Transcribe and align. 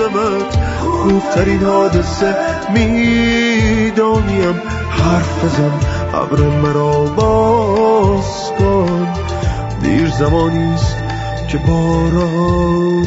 میدانمت 0.00 0.58
خوبترین 0.80 1.62
حادثه 1.62 2.36
می‌دانیم. 2.72 4.54
حرف 4.90 5.44
بزن 5.44 5.80
ابر 6.14 6.40
مرا 6.40 7.04
باز 7.04 8.52
کن. 8.58 9.08
دیر 9.82 10.08
زمانیست 10.08 10.96
که 11.48 11.58
بارانیم 11.58 13.00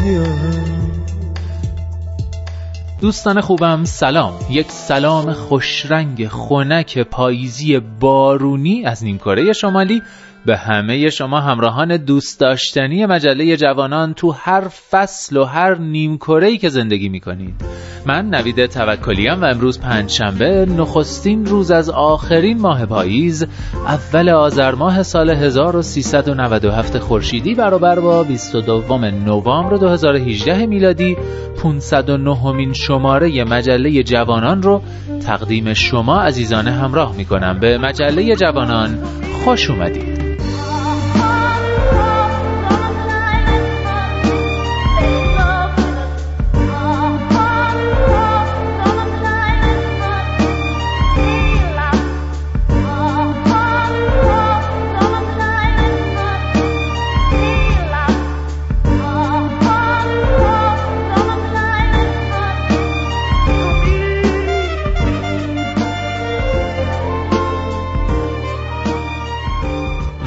دوستان 3.01 3.41
خوبم 3.41 3.83
سلام. 3.85 4.33
یک 4.49 4.71
سلام 4.71 5.33
خوشرنگ 5.33 6.27
خنک 6.27 6.99
پاییزی 6.99 7.79
بارونی 7.79 8.85
از 8.85 9.03
نیمکره 9.03 9.53
شمالی. 9.53 10.01
به 10.45 10.57
همه 10.57 11.09
شما 11.09 11.39
همراهان 11.39 11.97
دوست 11.97 12.39
داشتنی 12.39 13.05
مجله 13.05 13.57
جوانان 13.57 14.13
تو 14.13 14.31
هر 14.31 14.67
فصل 14.67 15.37
و 15.37 15.43
هر 15.43 15.77
نیمکره 15.77 16.57
که 16.57 16.69
زندگی 16.69 17.09
می‌کنید. 17.09 17.53
من 18.05 18.25
نوید 18.25 18.65
توکلیم 18.65 19.41
و 19.41 19.45
امروز 19.45 19.79
پنجشنبه 19.79 20.65
نخستین 20.65 21.45
روز 21.45 21.71
از 21.71 21.89
آخرین 21.89 22.61
ماه 22.61 22.85
پاییز 22.85 23.47
اول 23.87 24.29
آذر 24.29 24.75
ماه 24.75 25.03
سال 25.03 25.29
1397 25.29 26.99
خورشیدی 26.99 27.55
برابر 27.55 27.99
با 27.99 28.23
22 28.23 28.97
نوامبر 28.97 29.77
2018 29.77 30.65
میلادی 30.65 31.17
509 31.63 32.51
مین 32.51 32.73
شماره 32.73 33.43
مجله 33.43 34.03
جوانان 34.03 34.61
رو 34.61 34.81
تقدیم 35.25 35.73
شما 35.73 36.21
عزیزانه 36.21 36.71
همراه 36.71 37.15
می‌کنم. 37.17 37.59
به 37.59 37.77
مجله 37.77 38.35
جوانان 38.35 38.99
خوش 39.45 39.69
اومدید. 39.69 40.22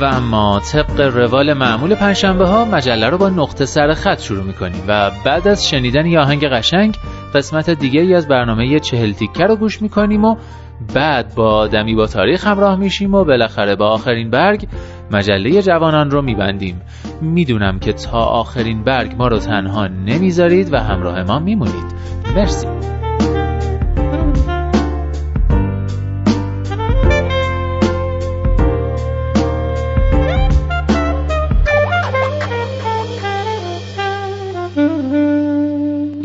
و 0.01 0.05
اما 0.05 0.61
طبق 0.73 1.01
روال 1.01 1.53
معمول 1.53 1.95
پنجشنبه 1.95 2.47
ها 2.47 2.65
مجله 2.65 3.09
رو 3.09 3.19
با 3.19 3.29
نقطه 3.29 3.65
سر 3.65 3.95
خط 3.95 4.21
شروع 4.21 4.45
می‌کنیم 4.45 4.83
و 4.89 5.11
بعد 5.25 5.49
از 5.49 5.69
شنیدن 5.69 6.07
یه 6.07 6.21
آهنگ 6.21 6.45
قشنگ 6.45 6.97
قسمت 7.35 7.71
دیگه 7.71 8.01
ای 8.01 8.15
از 8.15 8.29
برنامه 8.29 8.81
چهل 8.81 9.13
تیکه 9.13 9.45
رو 9.45 9.57
گوش 9.57 9.83
می‌کنیم 9.83 10.25
و 10.25 10.37
بعد 10.95 11.35
با 11.35 11.67
دمی 11.67 11.95
با 11.95 12.07
تاریخ 12.07 12.47
همراه 12.47 12.77
میشیم 12.77 13.15
و 13.15 13.25
بالاخره 13.25 13.77
با 13.77 13.89
آخرین 13.89 14.31
برگ 14.31 14.67
مجله 15.11 15.63
جوانان 15.63 16.11
رو 16.11 16.23
میبندیم. 16.23 16.83
می‌دونم 17.21 17.79
که 17.79 17.93
تا 17.93 18.19
آخرین 18.19 18.85
برگ 18.85 19.15
ما 19.19 19.29
رو 19.29 19.39
تنها 19.39 19.87
نمی‌ذارید 19.87 20.73
و 20.73 20.77
همراه 20.77 21.23
ما 21.23 21.39
میمونید. 21.39 21.95
مرسی. 22.37 22.67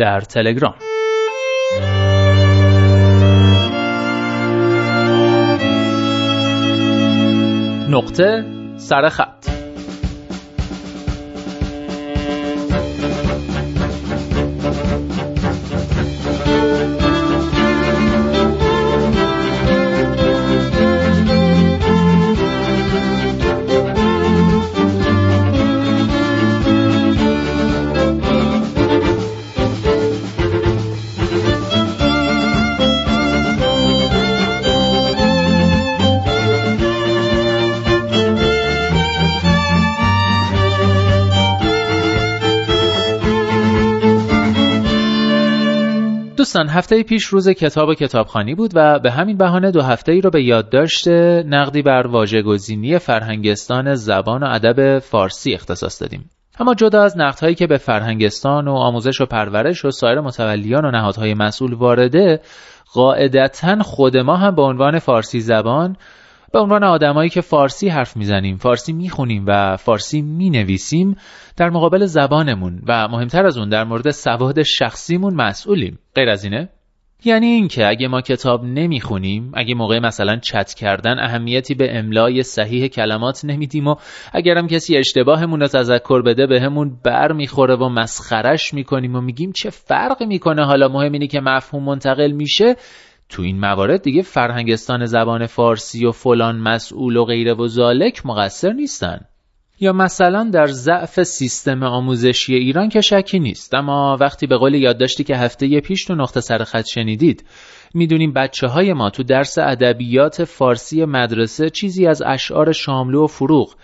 در 0.00 0.20
تلگرام. 0.20 0.74
نقطه 7.88 8.44
سرخط 8.76 9.59
دوستان 46.60 46.78
هفته 46.78 47.02
پیش 47.02 47.24
روز 47.24 47.48
کتاب 47.48 47.88
و 47.88 47.94
کتابخانی 47.94 48.54
بود 48.54 48.70
و 48.74 48.98
به 48.98 49.10
همین 49.10 49.36
بهانه 49.36 49.70
دو 49.70 49.82
هفته 49.82 50.12
ای 50.12 50.20
رو 50.20 50.30
به 50.30 50.42
یادداشت 50.42 51.08
نقدی 51.08 51.82
بر 51.82 52.06
واژه‌گزینی 52.06 52.98
فرهنگستان 52.98 53.94
زبان 53.94 54.42
و 54.42 54.46
ادب 54.50 54.98
فارسی 54.98 55.54
اختصاص 55.54 56.02
دادیم. 56.02 56.30
اما 56.58 56.74
جدا 56.74 57.02
از 57.02 57.18
نقدهایی 57.18 57.54
که 57.54 57.66
به 57.66 57.76
فرهنگستان 57.76 58.68
و 58.68 58.72
آموزش 58.72 59.20
و 59.20 59.26
پرورش 59.26 59.84
و 59.84 59.90
سایر 59.90 60.20
متولیان 60.20 60.84
و 60.84 60.90
نهادهای 60.90 61.34
مسئول 61.34 61.74
وارده 61.74 62.40
قاعدتا 62.94 63.82
خود 63.82 64.16
ما 64.16 64.36
هم 64.36 64.54
به 64.54 64.62
عنوان 64.62 64.98
فارسی 64.98 65.40
زبان 65.40 65.96
به 66.52 66.58
عنوان 66.58 66.84
آدمایی 66.84 67.30
که 67.30 67.40
فارسی 67.40 67.88
حرف 67.88 68.16
می‌زنیم 68.16 68.56
فارسی 68.56 68.92
می‌خونیم 68.92 69.44
و 69.46 69.76
فارسی 69.76 70.22
می‌نویسیم 70.22 71.16
در 71.56 71.70
مقابل 71.70 72.06
زبانمون 72.06 72.82
و 72.86 73.08
مهمتر 73.08 73.46
از 73.46 73.58
اون 73.58 73.68
در 73.68 73.84
مورد 73.84 74.10
سواد 74.10 74.62
شخصیمون 74.62 75.34
مسئولیم. 75.34 75.98
غیر 76.14 76.28
از 76.28 76.44
اینه؟ 76.44 76.68
یعنی 77.24 77.46
اینکه 77.46 77.88
اگه 77.88 78.08
ما 78.08 78.20
کتاب 78.20 78.64
نمی‌خونیم 78.64 79.52
اگه 79.54 79.74
موقع 79.74 79.98
مثلا 79.98 80.36
چت 80.36 80.74
کردن 80.74 81.18
اهمیتی 81.18 81.74
به 81.74 81.98
املای 81.98 82.42
صحیح 82.42 82.86
کلمات 82.86 83.44
نمیدیم 83.44 83.86
و 83.86 83.94
اگرم 84.32 84.66
کسی 84.66 84.96
اشتباهمون 84.96 85.60
رو 85.60 85.66
تذکر 85.66 86.22
بده 86.22 86.46
بهمون 86.46 86.98
بر 87.04 87.32
می‌خوره 87.32 87.76
و 87.76 87.88
مسخرش 87.88 88.74
می‌کنیم 88.74 89.16
و 89.16 89.20
میگیم 89.20 89.52
چه 89.52 89.70
فرقی 89.70 90.26
می‌کنه؟ 90.26 90.64
حالا 90.64 90.88
مهم 90.88 91.12
اینه 91.12 91.26
که 91.26 91.40
مفهوم 91.40 91.84
منتقل 91.84 92.30
میشه. 92.30 92.76
تو 93.30 93.42
این 93.42 93.60
موارد 93.60 94.02
دیگه 94.02 94.22
فرهنگستان 94.22 95.06
زبان 95.06 95.46
فارسی 95.46 96.06
و 96.06 96.12
فلان 96.12 96.56
مسئول 96.56 97.16
و 97.16 97.24
غیره 97.24 97.54
و 97.54 97.68
زالک 97.68 98.26
مقصر 98.26 98.72
نیستن. 98.72 99.20
یا 99.80 99.92
مثلا 99.92 100.50
در 100.52 100.66
ضعف 100.66 101.22
سیستم 101.22 101.82
آموزشی 101.82 102.54
ایران 102.54 102.88
که 102.88 103.00
شکی 103.00 103.38
نیست 103.38 103.74
اما 103.74 104.16
وقتی 104.20 104.46
به 104.46 104.56
قول 104.56 104.74
یادداشتی 104.74 105.24
که 105.24 105.36
هفته 105.36 105.80
پیش 105.80 106.04
تو 106.04 106.14
نقطه 106.14 106.40
سر 106.40 106.64
خط 106.64 106.86
شنیدید 106.86 107.44
می‌دونیم 107.94 108.32
بچه 108.32 108.66
های 108.66 108.92
ما 108.92 109.10
تو 109.10 109.22
درس 109.22 109.58
ادبیات 109.58 110.44
فارسی 110.44 111.04
مدرسه 111.04 111.70
چیزی 111.70 112.06
از 112.06 112.22
اشعار 112.26 112.72
شاملو 112.72 113.24
و 113.24 113.26
فروغ 113.26 113.74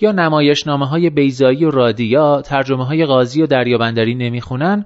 یا 0.00 0.12
نمایشنامه 0.12 0.86
های 0.86 1.10
بیزایی 1.10 1.64
و 1.64 1.70
رادیا 1.70 2.42
ترجمه 2.42 2.84
های 2.84 3.06
قاضی 3.06 3.42
و 3.42 3.46
دریابندری 3.46 4.14
نمی‌خونن؟ 4.14 4.84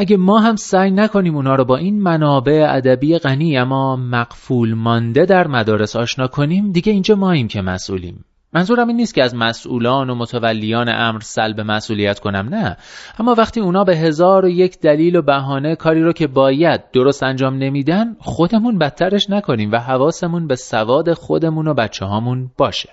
اگه 0.00 0.16
ما 0.16 0.40
هم 0.40 0.56
سعی 0.56 0.90
نکنیم 0.90 1.36
اونا 1.36 1.54
رو 1.54 1.64
با 1.64 1.76
این 1.76 2.02
منابع 2.02 2.66
ادبی 2.68 3.18
غنی 3.18 3.58
اما 3.58 3.96
مقفول 3.96 4.74
مانده 4.74 5.24
در 5.24 5.46
مدارس 5.46 5.96
آشنا 5.96 6.26
کنیم 6.26 6.72
دیگه 6.72 6.92
اینجا 6.92 7.14
ماییم 7.14 7.48
که 7.48 7.62
مسئولیم. 7.62 8.24
منظورم 8.52 8.88
این 8.88 8.96
نیست 8.96 9.14
که 9.14 9.22
از 9.22 9.34
مسئولان 9.34 10.10
و 10.10 10.14
متولیان 10.14 10.88
امر 10.88 11.20
سلب 11.20 11.60
مسئولیت 11.60 12.18
کنم 12.18 12.48
نه. 12.48 12.76
اما 13.18 13.34
وقتی 13.34 13.60
اونا 13.60 13.84
به 13.84 13.96
هزار 13.96 14.44
و 14.44 14.48
یک 14.48 14.78
دلیل 14.80 15.16
و 15.16 15.22
بهانه 15.22 15.76
کاری 15.76 16.02
رو 16.02 16.12
که 16.12 16.26
باید 16.26 16.90
درست 16.92 17.22
انجام 17.22 17.54
نمیدن 17.54 18.16
خودمون 18.18 18.78
بدترش 18.78 19.30
نکنیم 19.30 19.72
و 19.72 19.76
حواسمون 19.76 20.46
به 20.46 20.56
سواد 20.56 21.12
خودمون 21.12 21.68
و 21.68 21.74
بچه 21.74 22.04
هامون 22.04 22.50
باشه. 22.58 22.92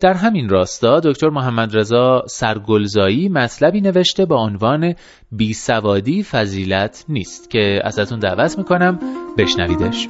در 0.00 0.14
همین 0.14 0.48
راستا 0.48 1.00
دکتر 1.00 1.28
محمد 1.28 1.76
رضا 1.76 2.24
سرگلزایی 2.26 3.28
مطلبی 3.28 3.80
نوشته 3.80 4.24
با 4.24 4.36
عنوان 4.36 4.94
بیسوادی 5.32 6.22
فضیلت 6.22 7.04
نیست 7.08 7.50
که 7.50 7.80
ازتون 7.84 8.18
دعوت 8.18 8.58
می‌کنم 8.58 8.98
بشنویدش 9.38 10.08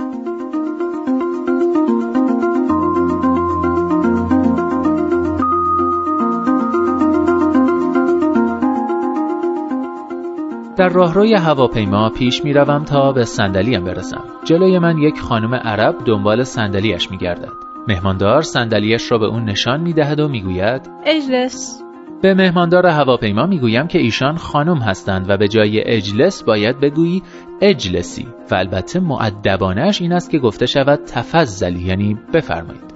در 10.77 10.89
راهروی 10.89 11.35
هواپیما 11.35 12.11
پیش 12.11 12.45
می‌روم 12.45 12.85
تا 12.85 13.13
به 13.13 13.25
صندلیم 13.25 13.85
برسم. 13.85 14.25
جلوی 14.45 14.79
من 14.79 14.99
یک 14.99 15.21
خانم 15.21 15.55
عرب 15.55 15.95
دنبال 16.05 16.45
صندلیاش 16.45 17.11
میگردد. 17.11 17.70
مهماندار 17.91 18.43
صندلیاش 18.43 19.13
را 19.13 19.19
به 19.19 19.27
اون 19.27 19.45
نشان 19.45 19.81
می‌دهد 19.81 20.21
و 20.21 20.29
می‌گوید 20.29 20.91
اجلس. 21.07 21.83
به 22.23 22.35
مهماندار 22.35 22.87
هواپیما 22.87 23.47
می‌گویم 23.47 23.87
که 23.87 23.99
ایشان 23.99 24.37
خانم 24.37 24.79
هستند 24.79 25.31
و 25.31 25.37
به 25.37 25.49
جای 25.49 25.83
اجلس 25.87 26.45
باید 26.45 26.81
بگویی 26.81 27.23
اجلسی 27.61 28.27
و 28.51 28.55
البته 28.55 29.01
معدبانش 29.01 30.01
این 30.01 30.13
است 30.13 30.31
که 30.31 30.39
گفته 30.39 30.67
شود 30.67 31.01
تفضلی 31.07 31.83
یعنی 31.83 32.19
بفرمایید. 32.35 32.95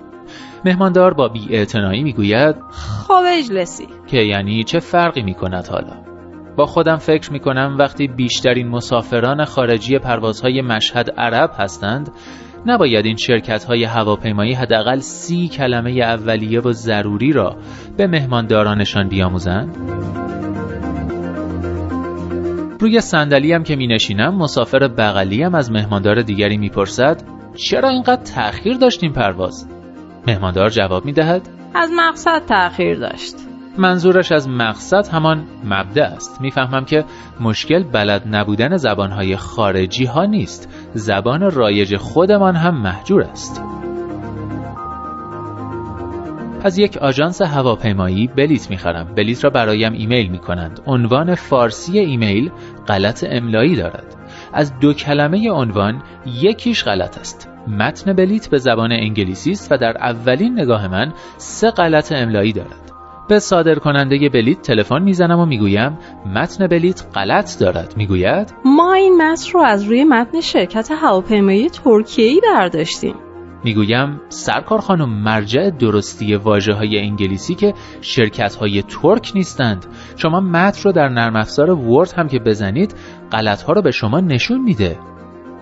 مهماندار 0.64 1.14
با 1.14 1.28
بیاعتنایی 1.28 2.02
می‌گوید 2.02 2.56
خب 2.70 3.22
اجلسی. 3.38 3.86
که 4.06 4.18
یعنی 4.18 4.64
چه 4.64 4.78
فرقی 4.78 5.22
می‌کند 5.22 5.66
حالا؟ 5.66 5.96
با 6.56 6.66
خودم 6.66 6.96
فکر 6.96 7.32
می 7.32 7.40
کنم 7.40 7.76
وقتی 7.78 8.08
بیشترین 8.08 8.68
مسافران 8.68 9.44
خارجی 9.44 9.98
پروازهای 9.98 10.62
مشهد 10.62 11.10
عرب 11.16 11.50
هستند 11.58 12.10
نباید 12.66 13.06
این 13.06 13.16
شرکت 13.16 13.64
های 13.64 13.84
هواپیمایی 13.84 14.52
حداقل 14.52 14.98
سی 14.98 15.48
کلمه 15.48 15.90
اولیه 15.90 16.60
و 16.60 16.72
ضروری 16.72 17.32
را 17.32 17.56
به 17.96 18.06
مهماندارانشان 18.06 19.08
بیاموزند؟ 19.08 19.76
روی 22.80 23.00
صندلی 23.00 23.52
هم 23.52 23.62
که 23.62 23.76
می 23.76 23.86
نشینم 23.86 24.34
مسافر 24.38 24.88
بغلی 24.88 25.42
هم 25.42 25.54
از 25.54 25.72
مهماندار 25.72 26.22
دیگری 26.22 26.56
می‌پرسد 26.56 27.22
چرا 27.56 27.88
اینقدر 27.88 28.22
تأخیر 28.22 28.76
داشتیم 28.76 29.12
پرواز؟ 29.12 29.68
مهماندار 30.26 30.68
جواب 30.68 31.04
می 31.04 31.12
دهد 31.12 31.48
از 31.74 31.90
مقصد 31.96 32.42
تأخیر 32.48 32.98
داشت 32.98 33.36
منظورش 33.78 34.32
از 34.32 34.48
مقصد 34.48 35.08
همان 35.08 35.44
مبدع 35.64 36.06
است. 36.06 36.40
می‌فهمم 36.40 36.84
که 36.84 37.04
مشکل 37.40 37.82
بلد 37.82 38.22
نبودن 38.36 38.76
زبانهای 38.76 39.36
خارجی 39.36 40.04
ها 40.04 40.24
نیست. 40.24 40.90
زبان 40.94 41.50
رایج 41.50 41.96
خودمان 41.96 42.56
هم 42.56 42.82
محجور 42.82 43.22
است. 43.22 43.62
از 46.64 46.78
یک 46.78 46.96
آژانس 46.96 47.42
هواپیمایی 47.42 48.26
بلیت 48.26 48.70
می‌خرم. 48.70 49.14
بلیت 49.16 49.44
را 49.44 49.50
برایم 49.50 49.92
ایمیل 49.92 50.30
می‌کنند. 50.30 50.80
عنوان 50.86 51.34
فارسی 51.34 51.98
ایمیل 51.98 52.50
غلط 52.88 53.24
املایی 53.28 53.76
دارد. 53.76 54.16
از 54.52 54.78
دو 54.78 54.92
کلمه 54.92 55.50
عنوان 55.50 56.02
یکیش 56.26 56.84
غلط 56.84 57.18
است. 57.18 57.50
متن 57.68 58.12
بلیت 58.12 58.48
به 58.48 58.58
زبان 58.58 58.92
انگلیسی 58.92 59.50
است 59.50 59.72
و 59.72 59.76
در 59.76 59.96
اولین 59.98 60.60
نگاه 60.60 60.88
من 60.88 61.12
سه 61.36 61.70
غلط 61.70 62.12
املایی 62.12 62.52
دارد. 62.52 62.83
به 63.28 63.38
صادر 63.38 63.74
کننده 63.74 64.28
بلیت 64.28 64.62
تلفن 64.62 65.02
می‌زنم 65.02 65.38
و 65.38 65.46
می‌گویم 65.46 65.98
متن 66.34 66.66
بلیت 66.66 67.02
غلط 67.14 67.58
دارد. 67.58 67.94
می‌گوید 67.96 68.54
ما 68.64 68.92
این 68.92 69.22
متن 69.22 69.50
رو 69.52 69.60
از 69.60 69.84
روی 69.84 70.04
متن 70.04 70.40
شرکت 70.40 70.90
هواپیمایی 70.90 71.68
ترکیه‌ای 71.68 72.40
برداشتیم. 72.54 73.14
می‌گویم 73.64 74.20
سرکار 74.28 74.80
خانم 74.80 75.22
مرجع 75.22 75.70
درستی 75.70 76.34
واجه 76.34 76.74
های 76.74 76.98
انگلیسی 76.98 77.54
که 77.54 77.74
شرکت 78.00 78.54
های 78.54 78.82
ترک 78.82 79.32
نیستند. 79.34 79.86
شما 80.16 80.40
متن 80.40 80.82
رو 80.82 80.92
در 80.92 81.08
نرم 81.08 81.36
افزار 81.36 81.70
ورد 81.70 82.14
هم 82.16 82.28
که 82.28 82.38
بزنید 82.38 82.94
غلط 83.32 83.62
ها 83.62 83.72
رو 83.72 83.82
به 83.82 83.90
شما 83.90 84.20
نشون 84.20 84.60
میده. 84.60 84.98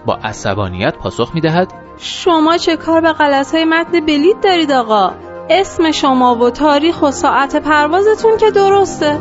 با 0.07 0.15
عصبانیت 0.15 0.97
پاسخ 0.97 1.35
می‌دهد 1.35 1.73
شما 1.99 2.57
چه 2.57 2.77
کار 2.77 3.01
به 3.01 3.13
غلط 3.13 3.55
های 3.55 3.65
متن 3.65 4.01
بلیت 4.07 4.41
دارید 4.43 4.73
آقا؟ 4.73 5.32
اسم 5.51 5.91
شما 5.91 6.35
و 6.35 6.51
تاریخ 6.51 7.03
و 7.03 7.11
ساعت 7.11 7.57
پروازتون 7.57 8.37
که 8.37 8.51
درسته. 8.51 9.19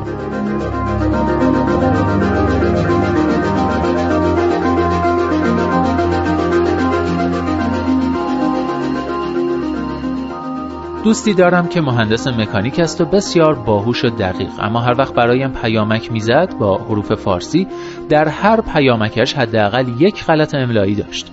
دوستی 11.03 11.33
دارم 11.33 11.67
که 11.67 11.81
مهندس 11.81 12.27
مکانیک 12.27 12.79
است 12.79 13.01
و 13.01 13.05
بسیار 13.05 13.55
باهوش 13.55 14.05
و 14.05 14.09
دقیق. 14.09 14.49
اما 14.59 14.79
هر 14.79 14.95
وقت 14.97 15.13
برایم 15.13 15.51
پیامک 15.51 16.11
می‌زد 16.11 16.57
با 16.59 16.77
حروف 16.77 17.13
فارسی 17.13 17.67
در 18.09 18.27
هر 18.27 18.61
پیامکش 18.61 19.33
حداقل 19.33 20.01
یک 20.01 20.25
غلط 20.25 20.55
املایی 20.55 20.95
داشت. 20.95 21.31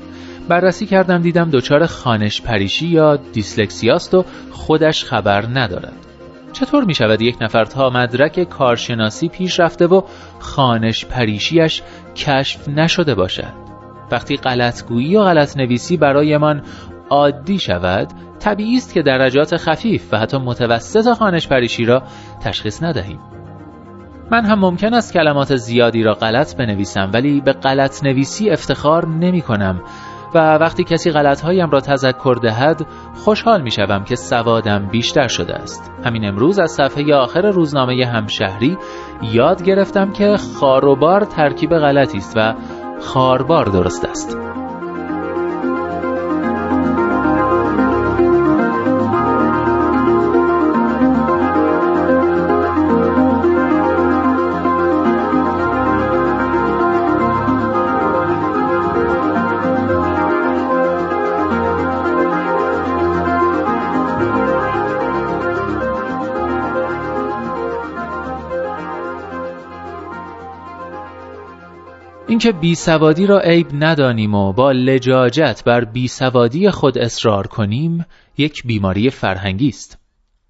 بررسی 0.49 0.87
کردم 0.87 1.23
دیدم 1.23 1.51
دچار 1.51 1.87
خانش 1.87 2.43
پریشی 2.43 2.87
یا 2.87 3.17
دیسلکسیاست 3.17 4.15
و 4.15 4.25
خودش 4.51 5.05
خبر 5.05 5.47
ندارد. 5.47 5.93
چطور 6.53 6.85
می 6.85 6.95
شود 6.95 7.23
یک 7.23 7.37
نفر 7.41 7.65
تا 7.65 7.91
مدرک 7.91 8.43
کارشناسی 8.43 9.29
پیش 9.29 9.61
رفته 9.61 9.87
و 9.87 10.03
خانش 10.39 11.05
پریشیش 11.05 11.83
کشف 12.17 12.69
نشده 12.69 13.15
باشد؟ 13.15 13.53
وقتی 14.11 14.37
غلطگویی 14.37 15.17
و 15.17 15.25
غلط 15.25 15.57
نویسی 15.57 15.97
برایمان 15.97 16.63
عادی 17.11 17.59
شود 17.59 18.09
طبیعی 18.39 18.77
است 18.77 18.95
که 18.95 19.03
درجات 19.03 19.57
خفیف 19.57 20.13
و 20.13 20.19
حتی 20.19 20.39
متوسط 20.39 21.13
خانش 21.13 21.49
پریشی 21.49 21.85
را 21.85 22.03
تشخیص 22.41 22.83
ندهیم. 22.83 23.21
من 24.31 24.45
هم 24.45 24.59
ممکن 24.59 24.95
است 24.95 25.13
کلمات 25.13 25.57
زیادی 25.57 26.03
را 26.03 26.15
غلط 26.15 26.57
بنویسم 26.57 27.11
ولی 27.15 27.41
به 27.41 27.53
غلط 27.53 28.05
نویسی 28.05 28.51
افتخار 28.51 29.09
نمی 29.09 29.41
کنم. 29.41 29.83
و 30.35 30.59
وقتی 30.59 30.85
کسی 30.85 31.11
غلطهایم 31.11 31.71
را 31.71 31.81
تذکر 31.81 32.37
دهد 32.43 32.87
خوشحال 33.25 33.63
می 33.63 33.71
شوم 33.71 34.05
که 34.05 34.17
سوادم 34.17 34.89
بیشتر 34.93 35.29
شده 35.29 35.55
است. 35.55 35.93
همین 36.05 36.25
امروز 36.25 36.59
از 36.59 36.71
صفحه 36.71 37.15
آخر 37.15 37.51
روزنامه 37.51 38.07
همشهری 38.07 38.79
یاد 39.23 39.63
گرفتم 39.63 40.13
که 40.13 40.37
خاروبار 40.61 41.25
ترکیب 41.25 41.71
غلطی 41.71 42.19
است 42.19 42.37
و 42.37 42.55
خاربار 43.01 43.65
درست 43.65 44.05
است. 44.05 44.39
اینکه 72.39 72.59
بیسوادی 72.59 73.27
را 73.27 73.41
عیب 73.41 73.67
ندانیم 73.73 74.35
و 74.35 74.53
با 74.53 74.73
لجاجت 74.73 75.63
بر 75.67 75.85
بیسوادی 75.85 76.71
خود 76.71 76.99
اصرار 76.99 77.47
کنیم 77.47 78.07
یک 78.37 78.63
بیماری 78.67 79.11
فرهنگی 79.11 79.69
است. 79.69 79.99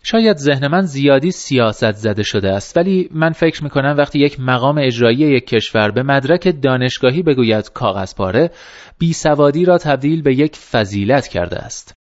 شاید 0.02 0.36
ذهن 0.36 0.68
من 0.68 0.80
زیادی 0.80 1.30
سیاست 1.30 1.92
زده 1.92 2.22
شده 2.22 2.48
است 2.48 2.76
ولی 2.76 3.08
من 3.12 3.32
فکر 3.32 3.64
می 3.64 3.70
کنم 3.70 3.94
وقتی 3.98 4.18
یک 4.18 4.40
مقام 4.40 4.78
اجرایی 4.78 5.18
یک 5.18 5.46
کشور 5.46 5.90
به 5.90 6.02
مدرک 6.02 6.62
دانشگاهی 6.62 7.22
بگوید 7.22 7.72
کاغذ 7.72 8.14
پاره 8.14 8.50
بی 8.98 9.12
سوادی 9.12 9.64
را 9.64 9.78
تبدیل 9.78 10.22
به 10.22 10.34
یک 10.34 10.56
فضیلت 10.56 11.26
کرده 11.28 11.56
است. 11.56 11.97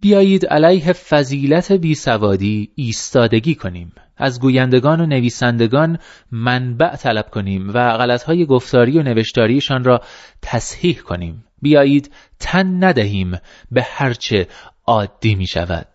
بیایید 0.00 0.46
علیه 0.46 0.92
فضیلت 0.92 1.72
بی 1.72 1.94
سوادی 1.94 2.70
ایستادگی 2.74 3.54
کنیم. 3.54 3.92
از 4.16 4.40
گویندگان 4.40 5.00
و 5.00 5.06
نویسندگان 5.06 5.98
منبع 6.32 6.96
طلب 6.96 7.30
کنیم 7.30 7.68
و 7.74 7.96
غلطهای 7.96 8.46
گفتاری 8.46 8.98
و 8.98 9.02
نوشتاریشان 9.02 9.84
را 9.84 10.00
تصحیح 10.42 10.98
کنیم. 10.98 11.44
بیایید 11.62 12.12
تن 12.40 12.84
ندهیم 12.84 13.32
به 13.70 13.82
هرچه 13.82 14.48
عادی 14.86 15.34
می 15.34 15.46
شود 15.46 15.86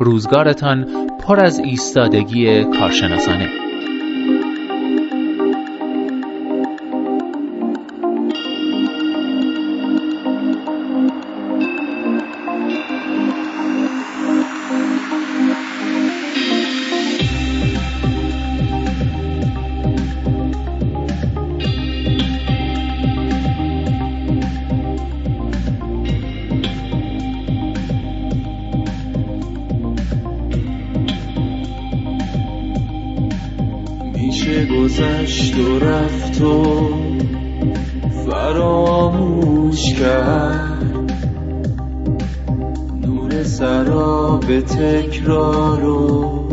روزگارتان 0.00 1.06
پر 1.20 1.44
از 1.44 1.58
ایستادگی 1.58 2.64
کارشناسانه. 2.64 3.67
گذشت 34.98 35.58
و 35.58 35.78
رفت 35.78 36.42
و 36.42 36.88
فراموش 38.26 39.92
کرد. 39.94 41.12
نور 43.06 43.42
سراب 43.42 44.60
تکرار 44.60 45.80
رو 45.80 46.48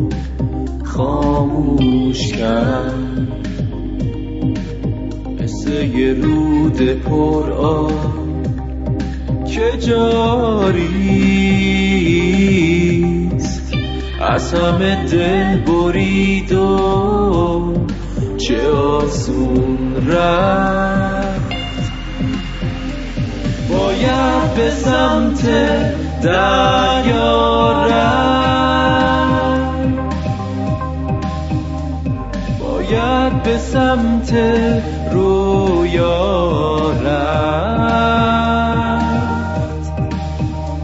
خاموش 0.84 2.32
کرد. 2.32 3.38
مثل 5.44 5.72
یه 5.98 6.14
رود 6.14 6.82
پر 6.82 7.52
آب 7.52 8.14
که 9.46 9.78
جاریست. 9.78 11.26
از 14.22 14.54
همه 14.54 15.06
دل 15.06 15.58
برید 15.58 16.52
و 16.52 17.95
چه 18.48 18.72
آسون 18.72 19.96
رفت. 20.08 21.52
باید 23.70 24.54
به 24.56 24.70
سمت 24.70 25.44
دریا 26.22 27.86
باید 32.60 33.44
به 33.44 33.58
سمت 33.58 34.34
رویا 35.12 36.92
رفت. 36.92 37.16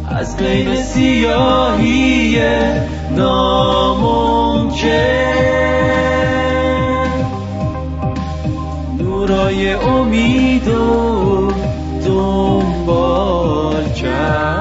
از 0.10 0.38
بین 0.38 0.76
سیاهی 0.76 2.40
ناممکن 3.16 4.42
برای 9.32 9.74
امید 9.74 10.68
و 10.68 11.52
دنبال 12.06 13.90
کرد. 13.94 14.61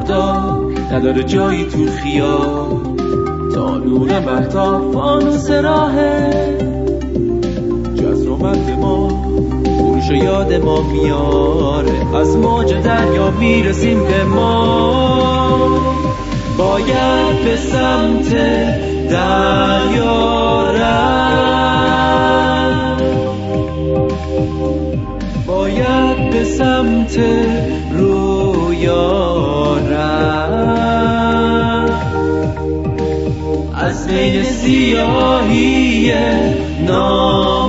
از 0.00 0.10
مردا 0.10 0.60
نداره 0.92 1.24
جایی 1.24 1.64
تو 1.64 1.86
خیال. 1.86 2.96
تا 3.54 3.76
نور 3.76 4.20
مهتا 4.20 4.90
فانوس 4.92 5.50
راهه 5.50 6.30
جزر 7.94 8.30
و 8.30 8.36
ما 8.80 9.08
و 10.10 10.14
یاد 10.14 10.54
ما 10.54 10.82
میاره. 10.82 12.16
از 12.16 12.36
موج 12.36 12.74
دریا 12.74 13.30
می‌رسیم 13.30 14.04
به 14.04 14.24
ما 14.24 14.90
باید 16.58 17.44
به 17.44 17.56
سمت 17.56 18.34
دریا 19.10 20.40
باید 25.46 26.30
به 26.30 26.44
سمت 26.44 27.20
رویا 27.98 29.39
از 34.20 34.26
بین 34.26 34.42
سیاهی 34.42 36.12
ناممکن 36.86 37.59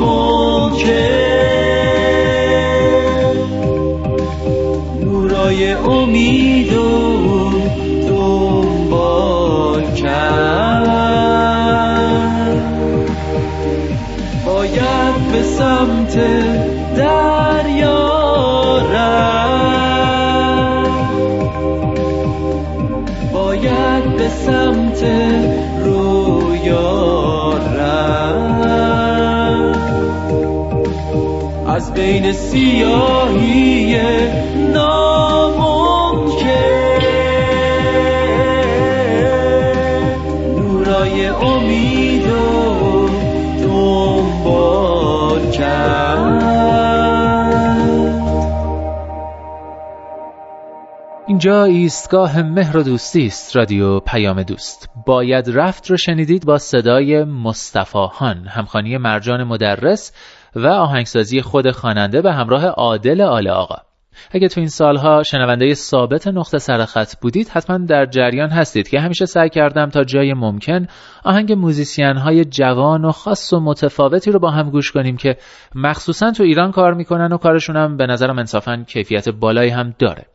بین 32.02 32.32
سیاهی 32.32 33.98
ناممکن. 34.74 36.42
نورای 40.58 41.26
امید 41.26 42.28
و 42.28 43.10
دنبال 43.64 45.52
کرد. 45.52 46.42
اینجا 51.28 51.64
ایستگاه 51.64 52.42
مهر 52.42 52.78
و 52.78 52.84
دوستی 52.84 53.26
است 53.26 53.56
رادیو 53.56 54.00
پیام 54.00 54.44
دوست. 54.44 54.90
باید 55.06 55.50
رفت 55.50 55.92
رو 55.92 55.98
شنیدید 55.98 56.46
با 56.46 56.58
صدای 56.58 57.24
مصطفی 57.24 58.08
هان 58.12 58.48
همخانی 58.48 58.98
مرجان 58.98 59.44
مدرس. 59.44 60.12
و 60.56 60.68
آهنگسازی 60.68 61.42
خود 61.42 61.72
خواننده 61.72 62.22
به 62.22 62.34
همراه 62.34 62.66
عادل 62.66 63.22
آل 63.22 63.48
آقا. 63.48 63.78
اگه 64.32 64.48
تو 64.48 64.60
این 64.60 64.70
سالها 64.70 65.24
شنونده 65.24 65.74
ثابت 65.74 66.28
نقطه 66.28 66.58
سرخط 66.58 67.16
بودید 67.22 67.50
حتما 67.50 67.78
در 67.78 68.06
جریان 68.06 68.50
هستید 68.50 68.90
که 68.90 69.00
همیشه 69.00 69.26
سعی 69.26 69.50
کردم 69.50 69.90
تا 69.90 70.04
جای 70.04 70.34
ممکن 70.34 70.88
آهنگ 71.24 71.54
موزیسین 71.54 72.18
های 72.18 72.46
جوان 72.46 73.06
و 73.06 73.12
خاص 73.12 73.54
و 73.54 73.60
متفاوتی 73.60 74.32
رو 74.32 74.40
با 74.40 74.52
هم 74.52 74.70
گوش 74.70 74.92
کنیم 74.92 75.18
که 75.18 75.38
مخصوصا 75.76 76.32
تو 76.32 76.44
ایران 76.44 76.72
کار 76.72 76.94
می‌کنن 76.94 77.34
و 77.34 77.38
کارشون 77.38 77.76
هم 77.76 77.98
به 77.98 78.06
نظرم 78.06 78.40
انصافا 78.40 78.84
کیفیت 78.88 79.30
بالایی 79.30 79.70
هم 79.70 79.94
داره. 80.00 80.26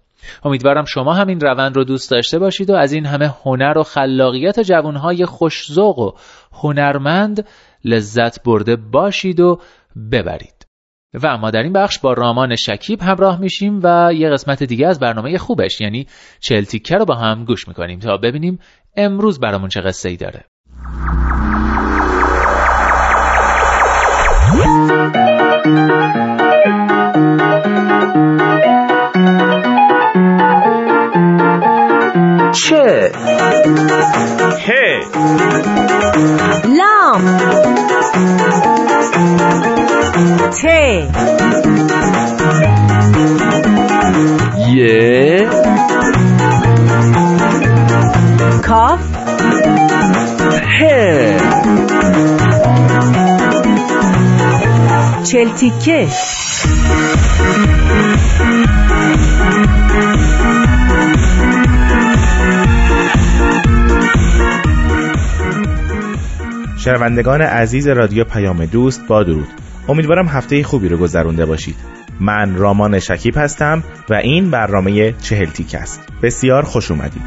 امیدوارم 0.44 0.84
شما 0.84 1.12
هم 1.12 1.28
این 1.28 1.40
روند 1.40 1.76
رو 1.76 1.84
دوست 1.84 2.10
داشته 2.10 2.38
باشید 2.38 2.70
و 2.70 2.74
از 2.74 2.92
این 2.92 3.06
همه 3.06 3.34
هنر 3.44 3.78
و 3.78 3.82
خلاقیت 3.82 4.60
جوانهای 4.60 5.26
خوشزوق 5.26 5.98
و 5.98 6.12
هنرمند 6.52 7.46
لذت 7.84 8.42
برده 8.42 8.76
باشید 8.76 9.40
و 9.40 9.60
ببرید. 10.12 10.66
و 11.14 11.26
اما 11.26 11.50
در 11.50 11.62
این 11.62 11.72
بخش 11.72 11.98
با 11.98 12.12
رامان 12.12 12.56
شکیب 12.56 13.02
همراه 13.02 13.40
میشیم 13.40 13.80
و 13.82 14.12
یه 14.14 14.30
قسمت 14.30 14.62
دیگه 14.62 14.86
از 14.86 15.00
برنامه 15.00 15.38
خوبش 15.38 15.80
یعنی 15.80 16.06
چلتیکه 16.40 16.94
رو 16.94 17.04
با 17.04 17.14
هم 17.14 17.44
گوش 17.44 17.68
می‌کنیم 17.68 17.98
تا 17.98 18.16
ببینیم 18.16 18.58
امروز 18.96 19.40
برامون 19.40 19.68
چه 19.68 19.80
قصه 19.80 20.08
ای 20.08 20.16
داره. 20.16 20.44
چه؟ 32.52 33.12
ه 34.66 34.96
لام 37.05 37.21
ت 40.59 40.61
ی 44.67 44.79
کاف 48.67 48.99
ه 50.75 50.79
چلتیکه 55.23 56.07
شنوندگان 66.86 67.42
عزیز 67.42 67.88
رادیو 67.88 68.24
پیام 68.24 68.66
دوست 68.66 69.06
با 69.06 69.22
درود. 69.22 69.48
امیدوارم 69.88 70.28
هفته 70.28 70.62
خوبی 70.62 70.88
رو 70.88 70.96
گذرونده 70.96 71.46
باشید. 71.46 71.76
من 72.20 72.56
رامان 72.56 72.98
شکیب 72.98 73.34
هستم 73.36 73.82
و 74.10 74.14
این 74.14 74.50
برنامه 74.50 75.12
چهل 75.12 75.46
تیک 75.46 75.74
است. 75.74 76.08
بسیار 76.22 76.62
خوش 76.62 76.90
اومدید. 76.90 77.22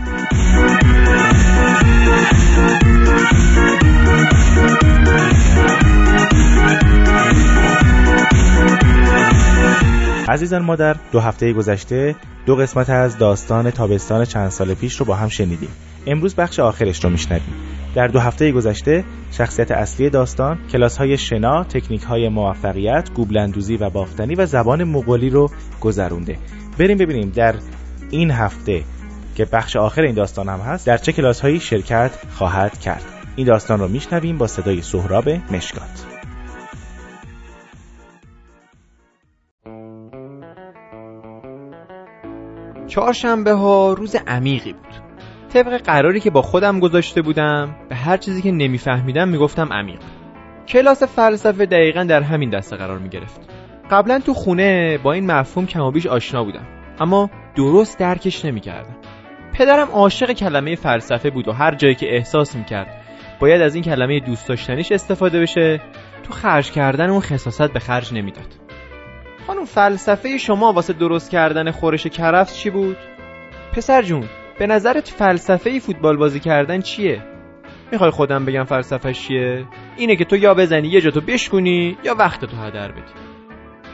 عزیزان 10.30 10.62
ما 10.62 10.76
در 10.76 10.96
دو 11.12 11.20
هفته 11.20 11.54
گذشته 11.54 12.16
دو 12.46 12.56
قسمت 12.56 12.90
از 12.90 13.18
داستان 13.18 13.72
تابستان 13.72 14.26
چند 14.26 14.50
سال 14.50 14.74
پیش 14.74 15.00
رو 15.00 15.06
با 15.06 15.16
هم 15.16 15.30
شنیدیم. 15.30 15.70
امروز 16.08 16.36
بخش 16.36 16.60
آخرش 16.60 17.04
رو 17.04 17.10
میشنویم. 17.10 17.54
در 17.96 18.08
دو 18.08 18.20
هفته 18.20 18.52
گذشته 18.52 19.04
شخصیت 19.32 19.72
اصلی 19.72 20.10
داستان 20.10 20.60
کلاس 20.72 20.98
های 20.98 21.18
شنا، 21.18 21.64
تکنیک 21.64 22.04
های 22.04 22.30
موفقیت، 22.30 23.10
گوبلندوزی 23.14 23.78
و 23.78 23.90
بافتنی 23.90 24.36
و 24.36 24.46
زبان 24.46 24.84
مغولی 24.84 25.30
رو 25.30 25.50
گذرونده. 25.82 26.38
بریم 26.80 26.98
ببینیم 26.98 27.30
در 27.30 27.56
این 28.10 28.32
هفته 28.32 28.84
که 29.36 29.46
بخش 29.46 29.76
آخر 29.76 30.02
این 30.02 30.16
داستان 30.16 30.50
هم 30.50 30.60
هست 30.60 30.88
در 30.88 30.98
چه 30.98 31.12
کلاس 31.12 31.42
هایی 31.42 31.60
شرکت 31.60 32.12
خواهد 32.32 32.80
کرد. 32.80 33.04
این 33.36 33.48
داستان 33.48 33.80
رو 33.80 33.88
میشنویم 33.88 34.38
با 34.38 34.48
صدای 34.48 34.82
سهراب 34.82 35.30
مشکات. 35.30 36.06
چهارشنبه 42.88 43.54
ها 43.54 43.94
روز 43.94 44.16
عمیقی 44.28 44.74
بود. 44.74 44.89
طبق 45.54 45.82
قراری 45.82 46.20
که 46.20 46.30
با 46.30 46.42
خودم 46.42 46.80
گذاشته 46.80 47.22
بودم 47.22 47.76
به 47.90 47.96
هر 47.96 48.18
چیزی 48.18 48.42
که 48.42 48.52
نمیفهمیدم 48.52 49.30
می‌گفتم 49.30 49.74
عمیق. 49.74 50.00
کلاس 50.68 51.04
فلسفه 51.04 51.66
دقیقا 51.66 52.04
در 52.04 52.22
همین 52.22 52.50
دسته 52.50 52.76
قرار 52.76 53.00
می‌گرفت. 53.00 53.42
قبلا 53.92 54.20
تو 54.20 54.34
خونه 54.34 54.98
با 54.98 55.14
این 55.14 55.32
مفهوم 55.32 55.66
کم 55.66 55.82
و 55.82 55.92
بیش 55.92 56.08
آشنا 56.08 56.44
بودم 56.44 56.68
اما 57.00 57.30
درست 57.56 58.00
درکش 58.00 58.46
نمی‌کردم. 58.46 58.96
پدرم 59.54 59.88
عاشق 59.88 60.32
کلمه 60.32 60.76
فلسفه 60.76 61.30
بود 61.30 61.48
و 61.48 61.52
هر 61.52 61.76
جایی 61.76 61.96
که 61.96 62.16
احساس 62.16 62.56
می‌کرد 62.56 62.88
باید 63.40 63.62
از 63.62 63.76
این 63.76 63.84
کلمه 63.84 64.20
دوست 64.20 64.48
داشتنیش 64.48 64.92
استفاده 64.92 65.40
بشه. 65.40 65.82
تو 66.24 66.34
خرج 66.34 66.72
کردن 66.72 67.10
اون 67.10 67.20
خصاصت 67.20 67.74
به 67.74 67.80
خرج 67.80 68.14
نمی‌داد. 68.14 68.48
خانم 69.48 69.66
فلسفه 69.66 70.38
شما 70.38 70.74
واسه 70.74 70.94
درست 70.94 71.32
کردن 71.32 71.72
خورش 71.72 72.08
کرفس 72.08 72.58
چی 72.58 72.70
بود؟ 72.70 72.98
پسر 73.74 74.02
جون 74.02 74.24
به 74.60 74.68
نظرت 74.68 75.08
فلسفه 75.08 75.80
فوتبال 75.80 76.18
بازی 76.18 76.40
کردن 76.40 76.82
چیه؟ 76.82 77.24
می‌خوای 77.92 78.10
خودم 78.12 78.46
بگم 78.46 78.64
فلسفه 78.64 79.14
چیه؟ 79.14 79.66
اینه 79.98 80.16
که 80.16 80.26
تو 80.26 80.36
یا 80.36 80.54
بزنی 80.54 80.88
یه 80.88 81.02
جا 81.02 81.12
تو 81.12 81.22
بشکونی 81.22 81.98
یا 82.04 82.16
وقت 82.16 82.46
تو 82.46 82.58
هدر 82.58 82.92
بدی 82.92 83.02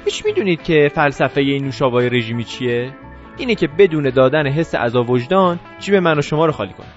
هیچ 0.05 0.25
می‌دونید 0.25 0.63
که 0.63 0.91
فلسفه 0.95 1.41
این 1.41 1.63
نوشابای 1.63 2.09
رژیمی 2.09 2.43
چیه؟ 2.43 2.91
اینه 3.37 3.55
که 3.55 3.67
بدون 3.67 4.09
دادن 4.09 4.47
حس 4.47 4.75
عذاب 4.75 5.09
وجدان 5.09 5.59
جیب 5.79 5.95
من 5.95 6.17
و 6.19 6.21
شما 6.21 6.45
رو 6.45 6.51
خالی 6.51 6.73
کنه 6.73 6.87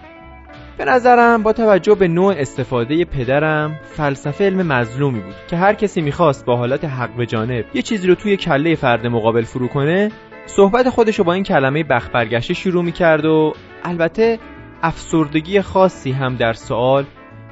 به 0.78 0.84
نظرم 0.84 1.42
با 1.42 1.52
توجه 1.52 1.94
به 1.94 2.08
نوع 2.08 2.34
استفاده 2.38 3.04
پدرم 3.04 3.80
فلسفه 3.84 4.44
علم 4.44 4.66
مظلومی 4.66 5.20
بود 5.20 5.34
که 5.50 5.56
هر 5.56 5.74
کسی 5.74 6.00
می‌خواست 6.00 6.44
با 6.44 6.56
حالت 6.56 6.84
حق 6.84 7.16
به 7.16 7.26
جانب 7.26 7.64
یه 7.74 7.82
چیزی 7.82 8.08
رو 8.08 8.14
توی 8.14 8.36
کله 8.36 8.74
فرد 8.74 9.06
مقابل 9.06 9.42
فرو 9.42 9.68
کنه 9.68 10.10
صحبت 10.48 10.88
خودش 10.88 11.18
رو 11.18 11.24
با 11.24 11.32
این 11.32 11.44
کلمه 11.44 11.84
بخ 11.84 12.10
برگشته 12.12 12.54
شروع 12.54 12.84
می‌کرد 12.84 13.24
و 13.24 13.52
البته 13.84 14.38
افسردگی 14.82 15.60
خاصی 15.60 16.12
هم 16.12 16.36
در 16.36 16.52
سوال 16.52 17.04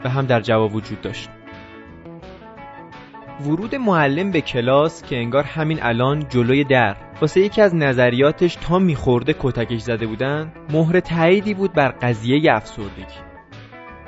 و 0.04 0.08
هم 0.08 0.26
در 0.26 0.40
جواب 0.40 0.74
وجود 0.74 1.00
داشت. 1.00 1.30
ورود 3.46 3.74
معلم 3.74 4.30
به 4.30 4.40
کلاس 4.40 5.02
که 5.02 5.16
انگار 5.16 5.44
همین 5.44 5.82
الان 5.82 6.28
جلوی 6.28 6.64
در. 6.64 6.96
واسه 7.20 7.40
یکی 7.40 7.62
از 7.62 7.74
نظریاتش 7.74 8.54
تا 8.54 8.78
میخورده 8.78 9.34
کتکش 9.38 9.80
زده 9.80 10.06
بودن 10.06 10.52
مهر 10.72 11.00
تاییدی 11.00 11.54
بود 11.54 11.72
بر 11.72 11.88
قضیه 11.88 12.54
افسردگی. 12.54 13.26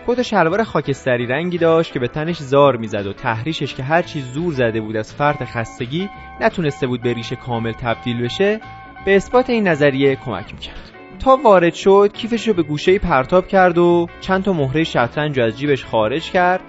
کت 0.07 0.22
شلوار 0.22 0.64
خاکستری 0.64 1.27
رنگی 1.27 1.59
داشت 1.59 1.92
که 1.92 1.98
به 1.98 2.09
تنش 2.09 2.37
زار 2.37 2.77
می‌زد 2.77 3.07
و 3.07 3.12
تحریشش 3.12 3.74
که 3.74 3.83
هرچی 3.83 4.20
زور 4.20 4.53
زده 4.53 4.81
بود 4.81 4.96
از 4.96 5.14
فرط 5.14 5.44
خستگی 5.44 6.09
نتونسته 6.40 6.87
بود 6.87 7.03
به 7.03 7.12
ریشه 7.12 7.37
کامل 7.37 7.72
تبدیل 7.72 8.22
بشه 8.22 8.61
به 9.09 9.16
اثبات 9.16 9.51
این 9.51 9.68
نظریه 9.68 10.16
کمک 10.16 10.55
می‌کرد. 10.55 10.92
تا 11.18 11.38
وارد 11.44 11.75
شد 11.75 12.11
کیفش 12.14 12.49
رو 12.49 12.55
به 12.55 12.62
گوشه 12.62 12.99
پرتاب 12.99 13.47
کرد 13.47 13.79
و 13.79 14.07
چند 14.21 14.44
تا 14.44 14.53
مهره 14.53 14.85
شطرنج 14.85 15.40
از 15.40 15.59
جیبش 15.59 15.85
خارج 15.85 16.31
کرد. 16.31 16.61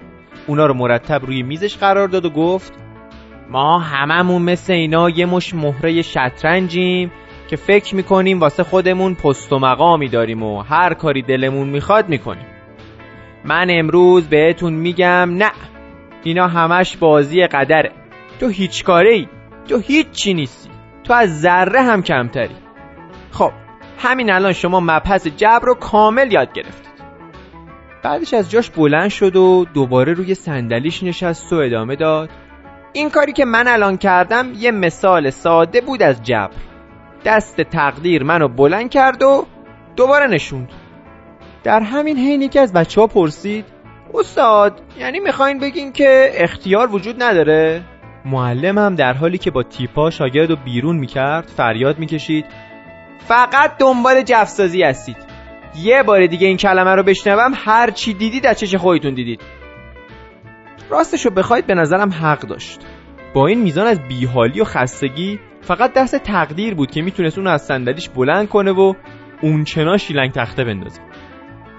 اونا 0.46 0.66
رو 0.66 0.74
مرتب 0.74 1.26
روی 1.26 1.42
میزش 1.42 1.76
قرار 1.76 2.08
داد 2.08 2.24
و 2.24 2.30
گفت 2.30 2.72
ما 3.50 3.78
هممون 3.78 4.42
مثل 4.42 4.72
اینا 4.72 5.10
یه 5.10 5.26
مش 5.26 5.54
مهره 5.54 6.02
شطرنجیم 6.02 7.12
که 7.48 7.56
فکر 7.56 7.94
می‌کنیم 7.94 8.40
واسه 8.40 8.62
خودمون 8.62 9.14
پست 9.14 9.52
و 9.52 9.58
مقامی 9.58 10.08
داریم 10.08 10.42
و 10.42 10.60
هر 10.60 10.94
کاری 10.94 11.22
دلمون 11.22 11.68
می‌خواد 11.68 12.08
می‌کنیم. 12.08 12.46
من 13.44 13.66
امروز 13.70 14.28
بهتون 14.28 14.72
میگم 14.72 15.30
نه 15.36 15.50
اینا 16.24 16.48
همش 16.48 16.96
بازی 16.96 17.46
قدره. 17.46 17.92
تو 18.40 18.48
هیچ 18.48 18.84
کاره 18.84 19.12
ای 19.12 19.28
تو 19.68 19.78
هیچی 19.78 20.34
نیستی. 20.34 20.69
تو 21.04 21.12
از 21.12 21.40
ذره 21.40 21.82
هم 21.82 22.02
کمتری. 22.02 22.56
خب 23.30 23.52
همین 23.98 24.30
الان 24.30 24.52
شما 24.52 24.80
مبحث 24.80 25.26
جبر 25.26 25.66
رو 25.66 25.74
کامل 25.74 26.32
یاد 26.32 26.52
گرفتید. 26.52 26.90
بعدش 28.02 28.34
از 28.34 28.50
جاش 28.50 28.70
بلند 28.70 29.10
شد 29.10 29.36
و 29.36 29.66
دوباره 29.74 30.12
روی 30.12 30.34
صندلیش 30.34 31.02
نشست 31.02 31.52
و 31.52 31.56
ادامه 31.56 31.96
داد. 31.96 32.30
این 32.92 33.10
کاری 33.10 33.32
که 33.32 33.44
من 33.44 33.68
الان 33.68 33.96
کردم 33.96 34.52
یه 34.56 34.70
مثال 34.70 35.30
ساده 35.30 35.80
بود 35.80 36.02
از 36.02 36.22
جبر. 36.22 36.56
دست 37.24 37.60
تقدیر 37.60 38.22
منو 38.22 38.48
بلند 38.48 38.90
کرد 38.90 39.22
و 39.22 39.46
دوباره 39.96 40.26
نشوند. 40.26 40.68
در 41.64 41.80
همین 41.80 42.16
حین 42.16 42.42
یکی 42.42 42.58
از 42.58 42.72
بچه 42.72 43.00
ها 43.00 43.06
پرسید 43.06 43.64
استاد 44.14 44.80
یعنی 44.98 45.20
می‌خواین 45.20 45.58
بگین 45.58 45.92
که 45.92 46.30
اختیار 46.34 46.94
وجود 46.94 47.22
نداره؟ 47.22 47.82
معلمم 48.24 48.94
در 48.94 49.12
حالی 49.12 49.38
که 49.38 49.50
با 49.50 49.62
تیپا 49.62 50.10
شاگرد 50.10 50.50
رو 50.50 50.56
بیرون 50.56 50.96
می‌کرد 50.96 51.46
فریاد 51.46 51.98
می‌کشید. 51.98 52.44
فقط 53.18 53.78
دنبال 53.78 54.22
جفسازی 54.22 54.82
هستید. 54.82 55.16
یه 55.82 56.02
بار 56.02 56.26
دیگه 56.26 56.46
این 56.46 56.56
کلمه 56.56 56.94
رو 56.94 57.02
بشنوم 57.02 57.52
هر 57.54 57.90
چی 57.90 58.14
دیدید 58.14 58.46
از 58.46 58.60
چش 58.60 58.74
خودتون 58.74 59.14
دیدید. 59.14 59.40
راستش 60.90 61.26
رو 61.26 61.30
بخواید 61.30 61.66
به 61.66 61.74
نظرم 61.74 62.10
حق 62.10 62.40
داشت. 62.40 62.80
با 63.34 63.46
این 63.46 63.60
میزان 63.60 63.86
از 63.86 64.00
بیحالی 64.08 64.60
و 64.60 64.64
خستگی 64.64 65.38
فقط 65.60 65.92
دست 65.92 66.16
تقدیر 66.16 66.74
بود 66.74 66.90
که 66.90 67.02
می‌تونست 67.02 67.38
اون 67.38 67.46
از 67.46 67.62
صندلیش 67.62 68.08
بلند 68.08 68.48
کنه 68.48 68.72
و 68.72 68.94
اون 69.42 69.64
چنا 69.64 69.96
شیلنگ 69.96 70.32
تخته 70.32 70.64
بندازه. 70.64 71.00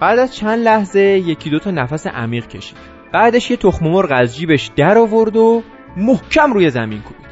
بعد 0.01 0.19
از 0.19 0.36
چند 0.36 0.60
لحظه 0.60 1.01
یکی 1.01 1.49
دو 1.49 1.60
تا 1.60 1.71
نفس 1.71 2.08
عمیق 2.08 2.47
کشید. 2.47 2.77
بعدش 3.13 3.51
یه 3.51 3.58
تخم 3.58 3.88
مرغ 3.88 4.12
از 4.12 4.38
جیبش 4.38 4.71
در 4.75 4.97
آورد 4.97 5.36
و 5.36 5.63
محکم 5.97 6.54
روی 6.54 6.69
زمین 6.69 7.01
کوبید 7.01 7.32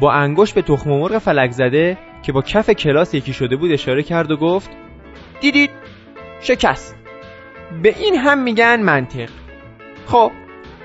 با 0.00 0.12
انگشت 0.12 0.54
به 0.54 0.62
تخم 0.62 0.90
مرغ 0.90 1.18
فلک 1.18 1.50
زده 1.50 1.98
که 2.22 2.32
با 2.32 2.42
کف 2.42 2.70
کلاس 2.70 3.14
یکی 3.14 3.32
شده 3.32 3.56
بود 3.56 3.72
اشاره 3.72 4.02
کرد 4.02 4.30
و 4.30 4.36
گفت 4.36 4.70
دیدید 5.40 5.70
شکست. 6.40 6.96
به 7.82 7.94
این 7.98 8.16
هم 8.16 8.42
میگن 8.42 8.82
منطق. 8.82 9.30
خب 10.06 10.30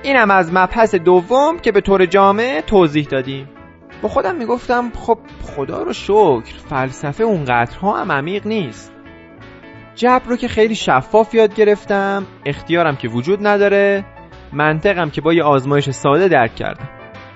اینم 0.04 0.32
از 0.32 0.54
مبحث 0.54 0.96
دوم 0.96 1.60
که 1.60 1.72
به 1.72 1.82
طور 1.82 2.06
جامع 2.06 2.62
توضیح 2.68 3.06
دادیم. 3.06 3.50
با 4.02 4.10
خودم 4.10 4.36
می‌گفتم 4.36 4.92
خب 4.96 5.18
خدا 5.42 5.84
رو 5.84 5.94
شکر 5.94 6.58
فلسفه 6.70 7.24
اونقدرها 7.24 7.98
هم 7.98 8.12
عمیق 8.12 8.48
نیست. 8.48 8.94
جبر 9.96 10.26
رو 10.26 10.36
که 10.36 10.48
خیلی 10.48 10.76
شفاف 10.76 11.34
یاد 11.34 11.56
گرفتم 11.56 12.26
اختیارم 12.46 12.96
که 12.96 13.08
وجود 13.08 13.48
نداره 13.48 14.06
منطقم 14.54 15.10
که 15.10 15.22
با 15.22 15.34
یه 15.34 15.44
آزمایش 15.44 15.90
ساده 15.90 16.28
درک 16.28 16.56
کردم. 16.56 16.90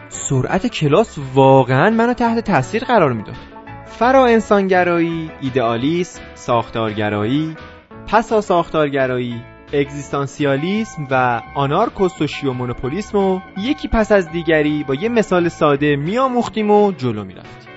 سرعت 0.09 0.67
کلاس 0.67 1.17
واقعا 1.33 1.89
منو 1.89 2.13
تحت 2.13 2.39
تاثیر 2.39 2.83
قرار 2.83 3.13
می‌داد. 3.13 3.35
فرا 3.85 4.25
انسانگرایی، 4.25 5.31
ایدئالیسم، 5.41 6.21
ساختارگرایی، 6.35 7.55
پسا 8.07 8.41
ساختارگرایی، 8.41 9.41
اگزیستانسیالیسم 9.73 11.07
و 11.11 11.41
آنارکوسوشی 11.55 12.47
و 12.47 12.53
مونوپولیسم 12.53 13.17
و 13.17 13.39
یکی 13.57 13.87
پس 13.87 14.11
از 14.11 14.31
دیگری 14.31 14.83
با 14.83 14.95
یه 14.95 15.09
مثال 15.09 15.49
ساده 15.49 15.95
میآموختیم 15.95 16.71
و 16.71 16.91
جلو 16.91 17.23
می‌رفتیم 17.23 17.69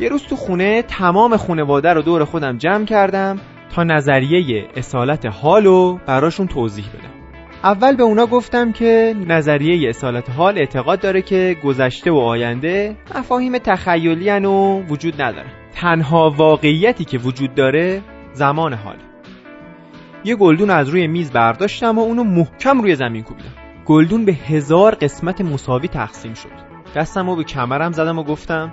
یه 0.00 0.08
روز 0.08 0.22
تو 0.22 0.36
خونه 0.36 0.82
تمام 0.82 1.36
خونواده 1.36 1.92
رو 1.92 2.02
دور 2.02 2.24
خودم 2.24 2.58
جمع 2.58 2.84
کردم 2.84 3.40
تا 3.74 3.84
نظریه 3.84 4.68
اصالت 4.76 5.26
حالو 5.26 5.98
براشون 6.06 6.46
توضیح 6.46 6.84
بدم. 6.88 7.13
اول 7.64 7.96
به 7.96 8.02
اونا 8.02 8.26
گفتم 8.26 8.72
که 8.72 9.14
نظریه 9.26 9.88
اصالت 9.88 10.30
حال 10.30 10.58
اعتقاد 10.58 11.00
داره 11.00 11.22
که 11.22 11.56
گذشته 11.64 12.10
و 12.10 12.16
آینده 12.16 12.96
مفاهیم 13.14 13.58
تخیلی 13.58 14.30
و 14.30 14.80
وجود 14.80 15.22
نداره 15.22 15.46
تنها 15.72 16.30
واقعیتی 16.30 17.04
که 17.04 17.18
وجود 17.18 17.54
داره 17.54 18.02
زمان 18.32 18.72
حال. 18.72 18.96
یه 20.24 20.36
گلدون 20.36 20.70
از 20.70 20.88
روی 20.88 21.06
میز 21.06 21.32
برداشتم 21.32 21.98
و 21.98 22.02
اونو 22.02 22.24
محکم 22.24 22.80
روی 22.80 22.94
زمین 22.94 23.22
کوبیدم. 23.22 23.52
گلدون 23.86 24.24
به 24.24 24.32
هزار 24.32 24.94
قسمت 24.94 25.40
مساوی 25.40 25.88
تقسیم 25.88 26.34
شد. 26.34 26.52
دستم 26.96 27.30
رو 27.30 27.36
به 27.36 27.44
کمرم 27.44 27.92
زدم 27.92 28.18
و 28.18 28.22
گفتم 28.22 28.72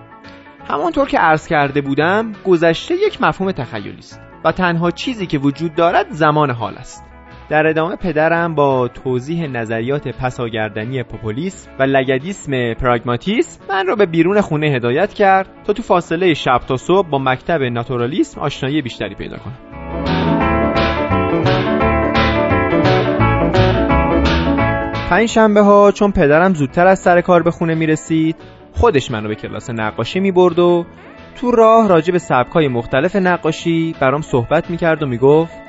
همانطور 0.69 1.07
که 1.07 1.17
عرض 1.17 1.47
کرده 1.47 1.81
بودم 1.81 2.31
گذشته 2.45 2.95
یک 2.95 3.21
مفهوم 3.21 3.51
تخیلی 3.51 3.97
است 3.97 4.21
و 4.45 4.51
تنها 4.51 4.91
چیزی 4.91 5.25
که 5.27 5.37
وجود 5.37 5.75
دارد 5.75 6.05
زمان 6.09 6.51
حال 6.51 6.75
است. 6.75 7.10
در 7.51 7.67
ادامه 7.67 7.95
پدرم 7.95 8.55
با 8.55 8.87
توضیح 8.87 9.47
نظریات 9.47 10.07
پساگردنی 10.07 11.03
پوپولیس 11.03 11.67
و 11.79 11.83
لگدیسم 11.83 12.73
پراگماتیسم 12.73 13.63
من 13.69 13.87
را 13.87 13.95
به 13.95 14.05
بیرون 14.05 14.41
خونه 14.41 14.67
هدایت 14.67 15.13
کرد 15.13 15.47
تا 15.63 15.73
تو 15.73 15.83
فاصله 15.83 16.33
شب 16.33 16.61
تا 16.67 16.77
صبح 16.77 17.09
با 17.09 17.19
مکتب 17.19 17.61
ناتورالیسم 17.63 18.41
آشنایی 18.41 18.81
بیشتری 18.81 19.15
پیدا 19.15 19.37
کنم. 19.37 19.57
پنج 25.09 25.29
شنبه 25.29 25.61
ها 25.61 25.91
چون 25.91 26.11
پدرم 26.11 26.53
زودتر 26.53 26.87
از 26.87 26.99
سر 26.99 27.21
کار 27.21 27.43
به 27.43 27.51
خونه 27.51 27.75
می 27.75 27.85
رسید 27.85 28.35
خودش 28.73 29.11
منو 29.11 29.27
به 29.27 29.35
کلاس 29.35 29.69
نقاشی 29.69 30.19
می 30.19 30.31
برد 30.31 30.59
و 30.59 30.85
تو 31.35 31.51
راه 31.51 31.87
راجع 31.87 32.11
به 32.11 32.19
سبکای 32.19 32.67
مختلف 32.67 33.15
نقاشی 33.15 33.95
برام 33.99 34.21
صحبت 34.21 34.69
می 34.69 34.77
کرد 34.77 35.03
و 35.03 35.07
می 35.07 35.17
گفت 35.17 35.60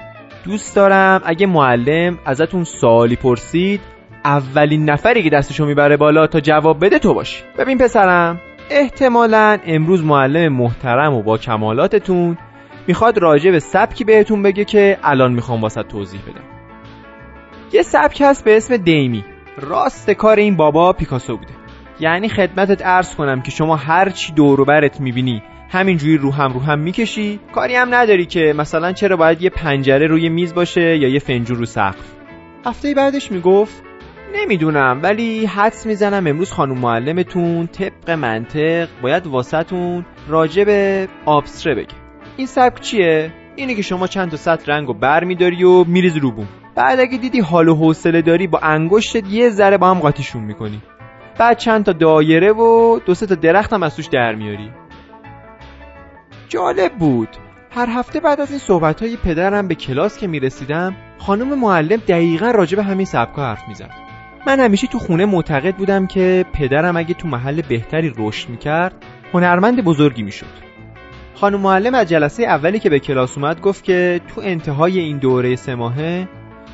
دوست 0.45 0.77
دارم. 0.77 1.21
اگه 1.25 1.47
معلم 1.47 2.19
ازتون 2.25 2.65
سوالی 2.65 3.17
پرسید 3.17 3.81
اولین 4.25 4.91
نفری 4.91 5.23
که 5.23 5.31
دستشو 5.31 5.67
می‌بره 5.67 5.97
بالا 5.97 6.27
تا 6.27 6.41
جواب 6.41 6.85
بده 6.85 6.99
تو 6.99 7.15
باشی 7.15 7.43
ببین 7.59 7.79
پسرم 7.79 8.41
احتمالا 8.71 9.59
امروز 9.67 10.05
معلم 10.05 10.53
محترم 10.53 11.15
و 11.15 11.23
با 11.23 11.39
کمالاتتون 11.39 12.39
می‌خواد 12.87 13.19
راجع 13.19 13.51
به 13.51 13.59
سبکی 13.59 14.05
بهتون 14.05 14.43
بگه 14.43 14.65
که 14.65 14.99
الان 15.03 15.33
می‌خوام 15.33 15.61
واسه 15.61 15.83
توضیح 15.83 16.21
بدم. 16.21 16.45
یه 17.73 17.83
سبک 17.83 18.23
هست 18.25 18.45
به 18.45 18.57
اسم 18.57 18.77
دیمی. 18.77 19.25
راست 19.61 20.11
کار 20.11 20.37
این 20.37 20.57
بابا 20.57 20.93
پیکاسو 20.93 21.37
بوده. 21.37 21.53
یعنی 22.01 22.29
خدمتت 22.29 22.87
عرض 22.87 23.15
کنم 23.15 23.43
که 23.43 23.51
شما 23.51 23.77
هر 23.77 24.11
چی 24.11 24.33
دور 24.33 24.61
و 24.61 24.65
برت 24.65 25.01
می‌بینی 25.01 25.43
همینجوری 25.73 26.17
رو 26.17 26.33
هم 26.33 26.53
رو 26.53 26.61
هم 26.61 26.79
می‌کشی. 26.79 27.41
کاری 27.55 27.75
هم 27.75 27.95
نداری 27.95 28.27
که 28.27 28.55
مثلا 28.57 28.93
چرا 28.93 29.17
باید 29.17 29.43
یه 29.43 29.51
پنجره 29.51 30.07
روی 30.07 30.29
میز 30.29 30.55
باشه 30.55 30.97
یا 30.97 31.09
یه 31.09 31.19
فنجون 31.19 31.59
رو 31.59 31.65
سقف. 31.65 32.13
هفته 32.67 32.95
بعدش 32.95 33.33
می‌گفت 33.33 33.83
نمی‌دونم 34.35 35.01
ولی 35.03 35.47
حدس 35.47 35.87
می‌زنم 35.87 36.27
امروز 36.27 36.53
خانم 36.53 36.79
معلمتون 36.79 37.67
طبق 37.67 38.11
منطق 38.11 38.89
باید 39.03 39.27
واسهتون 39.27 40.05
راجع 40.29 40.65
به 40.65 41.09
آبستره 41.25 41.75
بگه. 41.75 41.95
این 42.37 42.47
سبک 42.47 42.81
چیه؟ 42.81 43.33
اینه 43.57 43.75
که 43.75 43.83
شما 43.83 44.07
چند 44.07 44.31
تا 44.31 44.37
سطر 44.37 44.73
رنگ 44.73 44.91
و 44.91 44.95
بر 44.95 45.25
میداری 45.25 45.65
و 45.65 45.85
میریز 45.85 46.17
رو 46.17 46.31
بوم. 46.31 46.49
بعد 46.75 47.01
اگه 47.01 47.19
دیدی 47.19 47.41
حال 47.41 47.69
و 47.69 47.75
حوصله 47.75 48.23
داری 48.23 48.47
با 48.47 48.59
انگشتت 48.59 49.29
یه 49.29 49.51
ذره 49.51 49.79
با 49.79 49.91
هم 49.91 49.99
قاطیشون 49.99 50.45
می‌کنی. 50.45 50.83
بعد 51.39 51.59
چند 51.59 51.85
تا 51.85 51.93
دایره 51.93 52.53
و 52.53 52.99
دو 53.07 53.15
سه 53.15 53.27
تا 53.27 53.35
درخت 53.35 53.73
هم 53.73 53.83
از 53.83 53.97
توش 53.97 54.07
در 54.07 54.35
میاری. 54.35 54.71
جالب 56.53 56.93
بود. 56.93 57.29
هر 57.71 57.89
هفته 57.91 58.21
بعد 58.21 58.41
از 58.41 58.51
این 58.51 58.59
صحبت 58.59 59.03
های 59.03 59.17
پدرم 59.17 59.69
به 59.69 59.75
کلاس 59.75 60.19
که 60.19 60.27
می‌رسیدم 60.27 60.97
خانم 61.19 61.59
معلم 61.59 61.97
دقیقا 62.09 62.51
راجع 62.51 62.77
به 62.77 62.83
همین 62.83 63.07
سبکا 63.07 63.43
حرف 63.43 63.69
می‌زد. 63.69 63.91
من 64.47 64.61
همیشه 64.61 64.87
تو 64.87 64.99
خونه 64.99 65.27
معتقد 65.27 65.75
بودم 65.77 66.07
که 66.07 66.45
پدرم 66.53 66.97
اگه 66.97 67.15
تو 67.15 67.29
محل 67.29 67.63
بهتری 67.63 68.13
رشد 68.17 68.49
می‌کرد 68.49 68.95
هنرمند 69.33 69.85
بزرگی 69.85 70.23
می‌شد. 70.23 70.47
خانم 71.35 71.61
معلم 71.61 71.95
از 71.95 72.09
جلسه 72.09 72.43
اولی 72.43 72.79
که 72.79 72.91
به 72.91 72.99
کلاس 72.99 73.39
اومد 73.39 73.61
گفت 73.61 73.85
که 73.85 74.21
تو 74.35 74.41
انتهای 74.41 74.99
این 74.99 75.19
دوره 75.19 75.57
سه 75.57 75.75
ماهه 75.75 76.29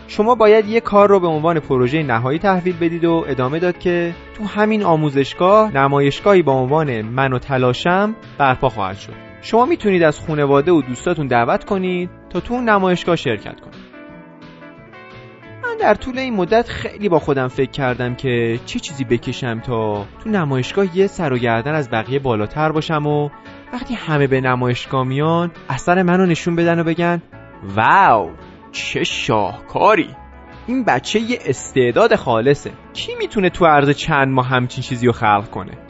شما 0.08 0.34
باید 0.34 0.66
یه 0.66 0.80
کار 0.80 1.08
رو 1.08 1.20
به 1.20 1.26
عنوان 1.26 1.60
پروژه 1.60 2.02
نهایی 2.02 2.38
تحویل 2.38 2.76
بدید 2.80 3.04
و 3.04 3.24
ادامه 3.28 3.58
داد 3.58 3.78
که 3.78 4.14
تو 4.34 4.44
همین 4.44 4.82
آموزشگاه 4.82 5.76
نمایشگاهی 5.76 6.42
با 6.42 6.52
عنوان 6.52 7.02
من 7.02 7.32
و 7.32 7.38
تلاشم 7.38 8.14
برپا 8.38 8.68
خواهد 8.68 8.98
شد. 8.98 9.27
شما 9.42 9.64
می‌تونید 9.66 10.02
از 10.02 10.20
خانواده 10.20 10.72
و 10.72 10.82
دوستاتون 10.82 11.26
دعوت 11.26 11.64
کنید 11.64 12.10
تا 12.30 12.40
تو 12.40 12.54
اون 12.54 12.68
نمایشگاه 12.68 13.16
شرکت 13.16 13.60
کنید. 13.60 13.88
من 15.62 15.76
در 15.80 15.94
طول 15.94 16.18
این 16.18 16.34
مدت 16.34 16.68
خیلی 16.68 17.08
با 17.08 17.18
خودم 17.18 17.48
فکر 17.48 17.70
کردم 17.70 18.14
که 18.14 18.60
چه 18.66 18.78
چیزی 18.78 19.04
بکشم 19.04 19.60
تا 19.60 20.06
تو 20.24 20.30
نمایشگاه 20.30 20.96
یه 20.96 21.06
سر 21.06 21.32
و 21.32 21.38
گردن 21.38 21.74
از 21.74 21.90
بقیه 21.90 22.18
بالاتر 22.18 22.72
باشم 22.72 23.06
و 23.06 23.28
وقتی 23.72 23.94
همه 23.94 24.26
به 24.26 24.40
نمایشگاه 24.40 25.04
میان 25.04 25.50
اثر 25.68 26.02
منو 26.02 26.26
نشون 26.26 26.56
بدن 26.56 26.80
و 26.80 26.84
بگن 26.84 27.22
واو 27.76 28.30
چه 28.72 29.04
شاهکاری! 29.04 30.16
این 30.66 30.84
بچه 30.84 31.20
یه 31.20 31.38
استعداد 31.46 32.14
خالصه. 32.14 32.70
کی 32.92 33.14
می‌تونه 33.18 33.50
تو 33.50 33.66
عرض 33.66 33.90
چند 33.90 34.28
ماه 34.28 34.46
همچین 34.46 34.82
چیزی 34.82 35.06
رو 35.06 35.12
خلق 35.12 35.50
کنه؟ 35.50 35.87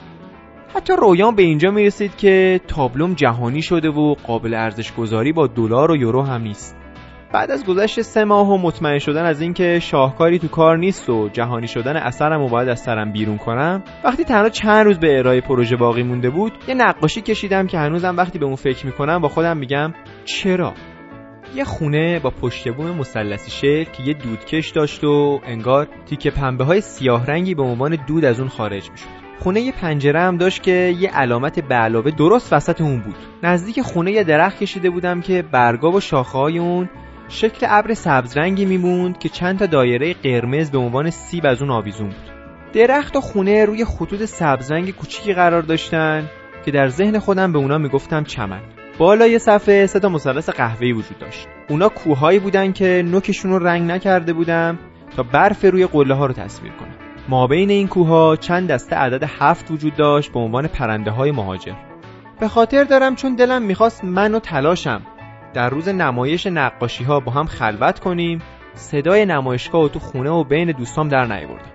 حتی 0.75 0.93
رویان 0.99 1.35
به 1.35 1.43
اینجا 1.43 1.71
می‌رسید 1.71 2.17
که 2.17 2.61
تابلوم 2.69 3.15
جهانی 3.15 3.63
شده 3.63 3.89
و 3.89 4.15
قابل 4.15 4.55
ارزش 4.55 4.95
گذاری 4.95 5.33
با 5.33 5.47
دلار 5.47 5.91
و 5.91 5.97
یورو 5.97 6.23
هم 6.23 6.43
نیست. 6.43 6.77
بعد 7.33 7.51
از 7.51 7.67
گذشت 7.67 8.01
سه 8.01 8.25
ماه 8.25 8.51
و 8.51 8.59
مطمئن 8.59 8.99
شدن 8.99 9.25
از 9.25 9.41
اینکه 9.41 9.79
شاهکاری 9.81 10.39
تو 10.39 10.49
کار 10.49 10.79
نیست 10.79 11.11
و 11.11 11.29
جهانی 11.29 11.67
شدن 11.67 11.97
اثرم 11.97 12.43
و 12.43 12.49
باید 12.49 12.69
از 12.69 12.81
سرم 12.81 13.13
بیرون 13.13 13.39
کنم 13.39 13.83
وقتی 14.05 14.25
تنها 14.25 14.49
چند 14.49 14.85
روز 14.85 14.99
به 14.99 15.19
ارائه 15.19 15.41
پروژه 15.41 15.77
باقی 15.77 16.03
مونده 16.03 16.31
بود 16.31 16.53
یه 16.69 16.75
نقاشی 16.75 17.21
کشیدم 17.21 17.67
که 17.67 17.79
هنوزم 17.79 18.17
وقتی 18.17 18.39
به 18.39 18.47
اون 18.47 18.55
فکر 18.55 18.87
می‌کنم 18.87 19.19
با 19.19 19.29
خودم 19.29 19.57
میگم 19.57 19.95
چرا؟ 20.25 20.75
یه 21.55 21.65
خونه 21.65 22.21
با 22.21 22.31
پشت 22.31 22.69
بوم 22.69 22.91
مثلثی 22.91 23.51
شکل 23.51 23.91
که 23.93 24.03
یه 24.03 24.15
دودکش 24.15 24.71
داشت 24.71 25.05
و 25.05 25.41
انگار 25.47 25.89
تیکه 26.07 26.31
پنبه 26.31 26.65
های 26.65 26.81
سیاه 26.81 27.27
رنگی 27.27 27.55
به 27.55 27.63
عنوان 27.63 27.99
دود 28.07 28.25
از 28.25 28.41
اون 28.41 28.49
خارج 28.49 28.91
می‌شد. 28.91 29.28
خونه 29.39 29.61
یه 29.61 29.73
پنجره 29.73 30.21
هم 30.21 30.37
داشت 30.37 30.63
که 30.63 30.95
یه 30.99 31.11
علامت 31.11 31.61
به 31.61 31.75
علاوه 31.75 32.11
درست 32.11 32.53
وسط 32.53 32.81
اون 32.81 33.01
بود. 33.01 33.17
نزدیک 33.43 33.81
خونه 33.81 34.13
یه 34.13 34.25
درخت 34.25 34.59
کشیده 34.59 34.91
بودم 34.91 35.21
که 35.21 35.43
برگا 35.53 35.91
و 35.91 36.01
شاخه 36.01 36.39
اون 36.39 36.89
شکل 37.29 37.67
ابر 37.71 37.95
سبز 37.95 38.37
رنگی 38.37 38.65
میموند 38.65 39.19
که 39.19 39.29
چند 39.29 39.59
تا 39.59 39.67
دایره 39.67 40.15
قرمز 40.15 40.71
به 40.71 40.79
عنوان 40.79 41.11
سیب 41.11 41.47
از 41.47 41.63
اون 41.63 41.71
آویزون 41.71 42.09
بود. 42.09 42.31
درخت 42.73 43.17
و 43.17 43.21
خونه 43.21 43.65
روی 43.65 43.85
خطوط 43.85 44.25
سبزرنگ 44.25 44.91
کوچیکی 44.91 45.35
قرار 45.35 45.63
داشتن 45.63 46.29
که 46.65 46.71
در 46.71 46.89
ذهن 46.89 47.19
خودم 47.19 47.53
به 47.53 47.59
اونا 47.59 47.79
می‌گفتم 47.79 48.25
چمن. 48.25 48.61
بالای 48.99 49.39
صفحه 49.39 49.87
سه 49.87 50.01
تا 50.01 50.09
مثلث 50.09 50.51
قهوه‌ای 50.51 50.93
وجود 50.93 51.19
داشت. 51.19 51.49
اونا 51.71 51.89
کوههایی 51.89 52.39
بودن 52.39 52.73
که 52.73 53.03
نوکشون 53.07 53.51
رو 53.51 53.59
رنگ 53.59 53.91
نکرده 53.91 54.33
بودم 54.33 54.79
تا 55.17 55.23
برف 55.23 55.65
روی 55.65 55.87
قله 55.87 56.15
ها 56.15 56.27
رو 56.27 56.33
تصویر 56.33 56.73
کنم. 56.73 57.08
ما 57.29 57.47
بین 57.47 57.71
این 57.71 57.89
کوه 57.89 58.37
چند 58.37 58.69
دسته 58.69 58.97
عدد 58.97 59.31
هفت 59.39 59.71
وجود 59.71 59.97
داشت 59.97 60.33
به 60.33 60.41
عنوان 60.41 60.67
پرنده 60.67 61.11
های 61.11 61.31
مهاجر. 61.31 61.75
به 62.41 62.49
خاطر 62.49 62.85
دارم 62.85 63.15
چون 63.15 63.35
دلم 63.35 63.63
می‌خواست 63.63 64.05
من 64.05 64.35
و 64.35 64.39
تلاشم 64.39 65.03
در 65.55 65.71
روز 65.71 65.89
نمایش 65.89 66.47
نقاشی 66.47 67.05
ها 67.05 67.21
با 67.21 67.33
هم 67.33 67.47
خلوت 67.47 67.99
کنیم 67.99 68.43
صدای 68.75 69.27
نمایشگاه 69.27 69.83
و 69.85 69.89
تو 69.89 69.99
خونه 69.99 70.31
و 70.31 70.45
بین 70.45 70.73
دوستام 70.73 71.09
در 71.09 71.25
نیاوردم. 71.25 71.73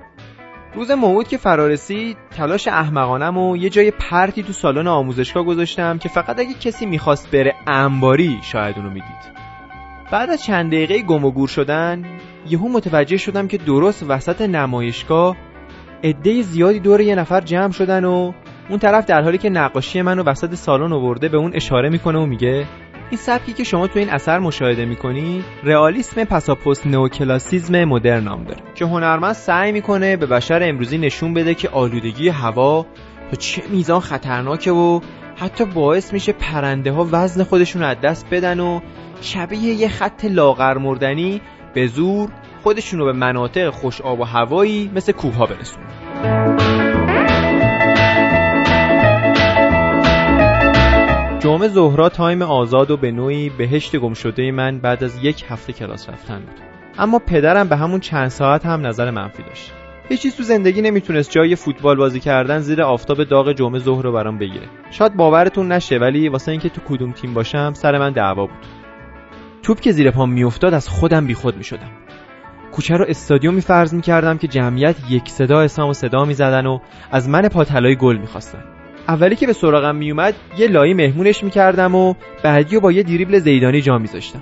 روز 0.75 0.91
موعود 0.91 1.27
که 1.27 1.37
فرارسید 1.37 2.17
تلاش 2.31 2.67
احمقانم 2.67 3.37
و 3.37 3.57
یه 3.57 3.69
جای 3.69 3.91
پرتی 3.91 4.43
تو 4.43 4.53
سالن 4.53 4.87
آموزشگاه 4.87 5.43
گذاشتم 5.43 5.97
که 5.97 6.09
فقط 6.09 6.39
اگه 6.39 6.53
کسی 6.53 6.85
می‌خواست 6.85 7.31
بره 7.31 7.55
انباری 7.67 8.39
شاید 8.41 8.77
اونو 8.77 8.89
می‌دید. 8.89 9.33
بعد 10.11 10.29
از 10.29 10.43
چند 10.43 10.71
دقیقه 10.71 11.01
گم 11.01 11.25
و 11.25 11.31
گور 11.31 11.47
شدن 11.47 12.05
یهو 12.49 12.69
متوجه 12.69 13.17
شدم 13.17 13.47
که 13.47 13.57
درست 13.57 14.05
وسط 14.07 14.41
نمایشگاه 14.41 15.37
عده 16.03 16.41
زیادی 16.41 16.79
دور 16.79 17.01
یه 17.01 17.15
نفر 17.15 17.41
جمع 17.41 17.71
شدن 17.71 18.05
و 18.05 18.33
اون 18.69 18.79
طرف 18.79 19.05
در 19.05 19.21
حالی 19.21 19.37
که 19.37 19.49
نقاشی 19.49 20.01
منو 20.01 20.23
وسط 20.23 20.55
سالن 20.55 20.93
آورده 20.93 21.29
به 21.29 21.37
اون 21.37 21.51
اشاره 21.55 21.89
می‌کنه 21.89 22.19
و 22.19 22.25
میگه 22.25 22.65
این 23.09 23.17
سبکی 23.17 23.53
که 23.53 23.63
شما 23.63 23.87
تو 23.87 23.99
این 23.99 24.09
اثر 24.09 24.39
مشاهده 24.39 24.85
می‌کنی 24.85 25.43
رئالیسم 25.63 26.23
پساپوست 26.23 26.87
نوکلاسیزم 26.87 27.83
مدرن 27.83 28.23
نام 28.23 28.43
داره 28.43 28.61
که 28.75 28.85
هنرمند 28.85 29.33
سعی 29.33 29.71
می‌کنه 29.71 30.17
به 30.17 30.25
بشر 30.25 30.63
امروزی 30.63 30.97
نشون 30.97 31.33
بده 31.33 31.55
که 31.55 31.69
آلودگی 31.69 32.29
هوا 32.29 32.85
تا 33.31 33.37
چه 33.37 33.61
میزان 33.69 33.99
خطرناکه 33.99 34.71
و 34.71 34.99
حتی 35.35 35.65
باعث 35.65 36.13
میشه 36.13 36.31
پرنده 36.31 36.91
ها 36.91 37.07
وزن 37.11 37.43
خودشون 37.43 37.83
از 37.83 37.97
دست 38.01 38.27
بدن 38.31 38.59
و 38.59 38.79
شبیه 39.21 39.73
یه 39.73 39.87
خط 39.87 40.25
لاغر 40.25 40.77
مردنی 40.77 41.41
به 41.73 41.87
زور 41.87 42.29
خودشون 42.63 42.99
رو 42.99 43.05
به 43.05 43.13
مناطق 43.13 43.69
خوش 43.69 44.01
آب 44.01 44.19
و 44.19 44.23
هوایی 44.23 44.91
مثل 44.95 45.11
کوه 45.11 45.35
ها 45.35 45.45
برسونن 45.45 45.87
جمعه 51.39 51.67
زهرا 51.67 52.09
تایم 52.09 52.41
آزاد 52.41 52.91
و 52.91 52.97
به 52.97 53.11
نوعی 53.11 53.49
بهشت 53.49 53.95
گم 53.95 54.13
شده 54.13 54.51
من 54.51 54.79
بعد 54.79 55.03
از 55.03 55.23
یک 55.23 55.45
هفته 55.49 55.73
کلاس 55.73 56.09
رفتن 56.09 56.39
بود. 56.39 56.61
اما 56.97 57.19
پدرم 57.19 57.67
به 57.67 57.75
همون 57.75 57.99
چند 57.99 58.27
ساعت 58.27 58.65
هم 58.65 58.87
نظر 58.87 59.11
منفی 59.11 59.43
داشت. 59.43 59.71
هیچ 60.09 60.21
چیز 60.21 60.35
تو 60.35 60.43
زندگی 60.43 60.81
نمی‌تونست 60.81 61.31
جای 61.31 61.55
فوتبال 61.55 61.95
بازی 61.95 62.19
کردن 62.19 62.59
زیر 62.59 62.81
آفتاب 62.81 63.23
داغ 63.23 63.51
جمعه 63.51 63.79
ظهر 63.79 64.03
رو 64.03 64.11
برام 64.11 64.37
بگیره. 64.37 64.67
شاید 64.91 65.15
باورتون 65.15 65.71
نشه 65.71 65.97
ولی 65.97 66.29
واسه 66.29 66.51
اینکه 66.51 66.69
تو 66.69 66.81
کدوم 66.89 67.11
تیم 67.11 67.33
باشم 67.33 67.73
سر 67.73 67.99
من 67.99 68.11
دعوا 68.11 68.45
بود. 68.45 68.82
توپ 69.63 69.79
که 69.79 69.91
زیر 69.91 70.11
پام 70.11 70.31
میافتاد 70.31 70.73
از 70.73 70.89
خودم 70.89 71.27
بیخود 71.27 71.57
می‌شدم. 71.57 71.91
کوچه 72.71 72.97
رو 72.97 73.05
استادیوم 73.07 73.59
فرض 73.59 73.93
می‌کردم 73.93 74.37
که 74.37 74.47
جمعیت 74.47 74.95
یک 75.09 75.29
صدا 75.29 75.59
اسمم 75.59 75.87
و 75.87 75.93
صدا 75.93 76.25
می‌زدن 76.25 76.65
و 76.65 76.79
از 77.11 77.29
من 77.29 77.47
پاتلای 77.47 77.95
گل 77.95 78.17
می‌خواستن. 78.17 78.63
اولی 79.07 79.35
که 79.35 79.47
به 79.47 79.53
سراغم 79.53 79.95
میومد 79.95 80.33
یه 80.57 80.67
لایی 80.67 80.93
مهمونش 80.93 81.43
می‌کردم 81.43 81.95
و 81.95 82.13
بعدی 82.43 82.75
و 82.75 82.79
با 82.79 82.91
یه 82.91 83.03
دریبل 83.03 83.39
زیدانی 83.39 83.81
جا 83.81 83.97
میذاشتم. 83.97 84.41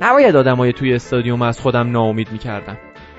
نباید 0.00 0.36
آدمای 0.36 0.72
توی 0.72 0.94
استادیوم 0.94 1.42
از 1.42 1.60
خودم 1.60 1.90
ناامید 1.90 2.32
می‌کردم 2.32 2.76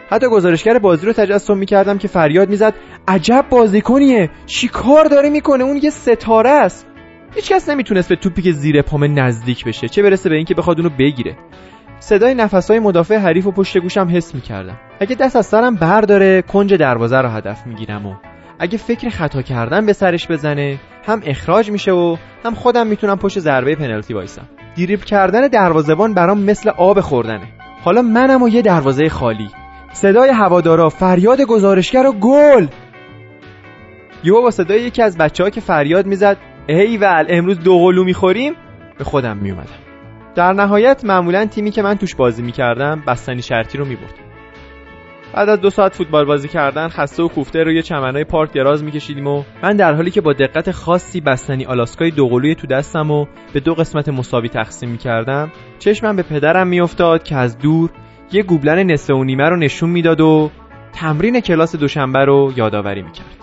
حتی 0.09 0.27
گزارشگر 0.27 0.79
بازی 0.79 1.05
رو 1.05 1.13
تجسم 1.13 1.57
می‌کردم 1.57 1.97
که 1.97 2.07
فریاد 2.07 2.49
می‌زد 2.49 2.73
عجب 3.07 3.45
بازیکنیه! 3.49 4.29
کار 4.71 5.05
داره 5.05 5.29
می‌کنه؟ 5.29 5.63
اون 5.63 5.77
یه 5.83 5.89
ستاره 5.89 6.49
است! 6.49 6.87
هیچکس 7.35 7.69
نمی‌تونست 7.69 8.09
به 8.09 8.15
توپی 8.15 8.41
که 8.41 8.51
زیر 8.51 8.81
پام 8.81 9.19
نزدیک 9.19 9.65
بشه. 9.65 9.87
چه 9.87 10.03
برسه 10.03 10.29
به 10.29 10.35
اینکه 10.35 10.53
بخواد 10.53 10.79
اونو 10.79 10.89
بگیره. 10.99 11.37
صدای 11.99 12.33
نفسهای 12.35 12.79
مدافع 12.79 13.17
حریف 13.17 13.47
و 13.47 13.51
پشت 13.51 13.77
گوشم 13.77 14.07
حس 14.11 14.35
می‌کردم. 14.35 14.79
اگه 14.99 15.15
دست 15.15 15.35
از 15.35 15.45
سرم 15.45 15.75
برداره 15.75 16.41
کنج 16.41 16.73
دروازه 16.73 17.17
رو 17.17 17.29
هدف 17.29 17.67
می‌گیرم 17.67 18.05
و 18.05 18.15
اگه 18.59 18.77
فکر 18.77 19.09
خطا 19.09 19.41
کردن 19.41 19.85
به 19.85 19.93
سرش 19.93 20.27
بزنه 20.27 20.79
هم 21.05 21.21
اخراج 21.25 21.71
میشه 21.71 21.91
و 21.91 22.17
هم 22.45 22.55
خودم 22.55 22.87
می‌تونم 22.87 23.17
پشت 23.17 23.39
ضربه 23.39 23.75
پنالتی 23.75 24.13
وایسم. 24.13 24.49
دریبل 24.77 25.03
کردن 25.03 25.47
دروازه‌بان 25.47 26.13
برام 26.13 26.39
مثل 26.39 26.69
آب 26.69 26.99
خوردنه. 26.99 27.47
حالا 27.83 28.01
منم 28.01 28.43
و 28.43 28.49
یه 28.49 28.61
دروازه 28.61 29.09
خالی. 29.09 29.49
صدای 29.93 30.29
هوادارا 30.29 30.89
فریاد 30.89 31.41
گزارشگر 31.41 32.05
و 32.05 32.11
گل! 32.11 32.67
یهو 34.23 34.41
با 34.41 34.51
صدای 34.51 34.81
یکی 34.81 35.01
از 35.01 35.17
بچه 35.17 35.43
ها 35.43 35.49
که 35.49 35.61
فریاد 35.61 36.05
می‌زد 36.05 36.37
ایول 36.67 37.25
امروز 37.29 37.59
دو 37.59 37.79
قلو 37.79 38.03
می‌خوریم؟ 38.03 38.53
به 38.97 39.03
خودم 39.03 39.37
میومدم 39.37 39.83
در 40.35 40.53
نهایت 40.53 41.05
معمولا 41.05 41.45
تیمی 41.45 41.71
که 41.71 41.81
من 41.81 41.95
توش 41.95 42.15
بازی 42.15 42.41
می‌کردم 42.41 43.03
بستنی 43.07 43.41
شرطی 43.41 43.77
رو 43.77 43.85
می‌برد. 43.85 44.13
بعد 45.33 45.49
از 45.49 45.61
دو 45.61 45.69
ساعت 45.69 45.95
فوتبال 45.95 46.25
بازی 46.25 46.47
کردن 46.47 46.87
خسته 46.87 47.23
و 47.23 47.27
کوفته 47.27 47.63
روی 47.63 47.81
چمنهای 47.81 48.23
پارک 48.23 48.53
دراز 48.53 48.83
میکشیدیم 48.83 49.27
و 49.27 49.43
من 49.63 49.75
در 49.75 49.93
حالی 49.93 50.11
که 50.11 50.21
با 50.21 50.33
دقت 50.33 50.71
خاصی 50.71 51.21
بستنی 51.21 51.65
آلاسکای 51.65 52.11
دوقلوی 52.11 52.55
تو 52.55 52.67
دستم 52.67 53.11
و 53.11 53.25
به 53.53 53.59
دو 53.59 53.73
قسمت 53.73 54.09
مساوی 54.09 54.49
تقسیم 54.49 54.89
می‌کردم 54.89 55.51
چشمم 55.79 56.15
به 56.15 56.23
پدرم 56.23 56.67
میافتاد 56.67 57.23
که 57.23 57.35
از 57.35 57.57
دور 57.57 57.89
یه 58.31 58.43
گوبلن 58.43 58.91
نصف 58.91 59.09
و 59.09 59.23
نیمه 59.23 59.49
رو 59.49 59.55
نشون 59.55 59.89
می‌داد 59.89 60.21
و 60.21 60.51
تمرین 60.93 61.39
کلاس 61.39 61.75
دوشنبه 61.75 62.25
رو 62.25 62.53
یادآوری 62.55 63.01
می‌کرد. 63.01 63.42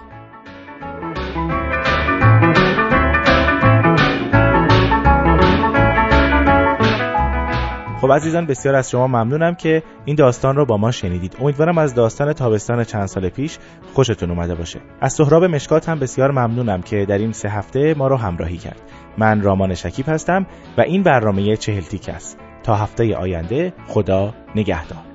خب 8.00 8.12
عزیزان 8.12 8.46
بسیار 8.46 8.74
از 8.74 8.90
شما 8.90 9.06
ممنونم 9.06 9.54
که 9.54 9.82
این 10.04 10.16
داستان 10.16 10.56
رو 10.56 10.66
با 10.66 10.76
ما 10.76 10.90
شنیدید. 10.90 11.36
امیدوارم 11.40 11.78
از 11.78 11.94
داستان 11.94 12.32
تابستان 12.32 12.84
چند 12.84 13.06
سال 13.06 13.28
پیش 13.28 13.58
خوشتون 13.94 14.30
اومده 14.30 14.54
باشه. 14.54 14.80
از 15.00 15.12
سهراب 15.12 15.44
مشکات 15.44 15.88
هم 15.88 15.98
بسیار 15.98 16.30
ممنونم 16.30 16.82
که 16.82 17.06
در 17.08 17.18
این 17.18 17.32
سه 17.32 17.48
هفته 17.48 17.94
ما 17.94 18.08
رو 18.08 18.16
همراهی 18.16 18.56
کرد. 18.56 18.80
من 19.18 19.42
رامان 19.42 19.74
شکیب 19.74 20.08
هستم 20.08 20.46
و 20.78 20.80
این 20.80 21.02
برنامه 21.02 21.56
چهل 21.56 21.82
تیک 21.82 22.08
است. 22.08 22.38
تا 22.62 22.74
هفته 22.74 23.16
آینده 23.16 23.72
خدا 23.86 24.34
نگهدار. 24.56 25.09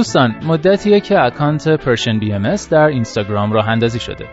دوستان 0.00 0.34
مدتیه 0.46 1.00
که 1.00 1.24
اکانت 1.24 1.68
پرشن 1.68 2.18
بی 2.18 2.32
ام 2.32 2.54
در 2.70 2.86
اینستاگرام 2.86 3.52
راه 3.52 3.68
اندازی 3.68 4.00
شده. 4.00 4.26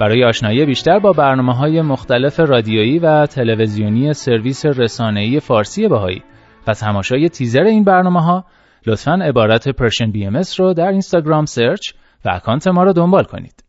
برای 0.00 0.24
آشنایی 0.24 0.66
بیشتر 0.66 0.98
با 0.98 1.12
برنامه 1.12 1.54
های 1.54 1.82
مختلف 1.82 2.40
رادیویی 2.40 2.98
و 2.98 3.26
تلویزیونی 3.26 4.12
سرویس 4.12 4.66
رسانه‌ای 4.66 5.40
فارسی 5.40 5.88
بهایی. 5.88 6.22
و 6.66 6.72
تماشای 6.72 7.28
تیزر 7.28 7.62
این 7.62 7.84
برنامه 7.84 8.22
ها 8.22 8.44
لطفا 8.86 9.12
عبارت 9.12 9.68
Persian 9.68 10.10
BMS 10.10 10.40
رو 10.58 10.74
در 10.74 10.88
اینستاگرام 10.88 11.44
search 11.44 11.92
و 12.24 12.30
account 12.30 12.68
ما 12.68 12.82
رو 12.82 12.92
دنبال 12.92 13.24
کنید. 13.24 13.67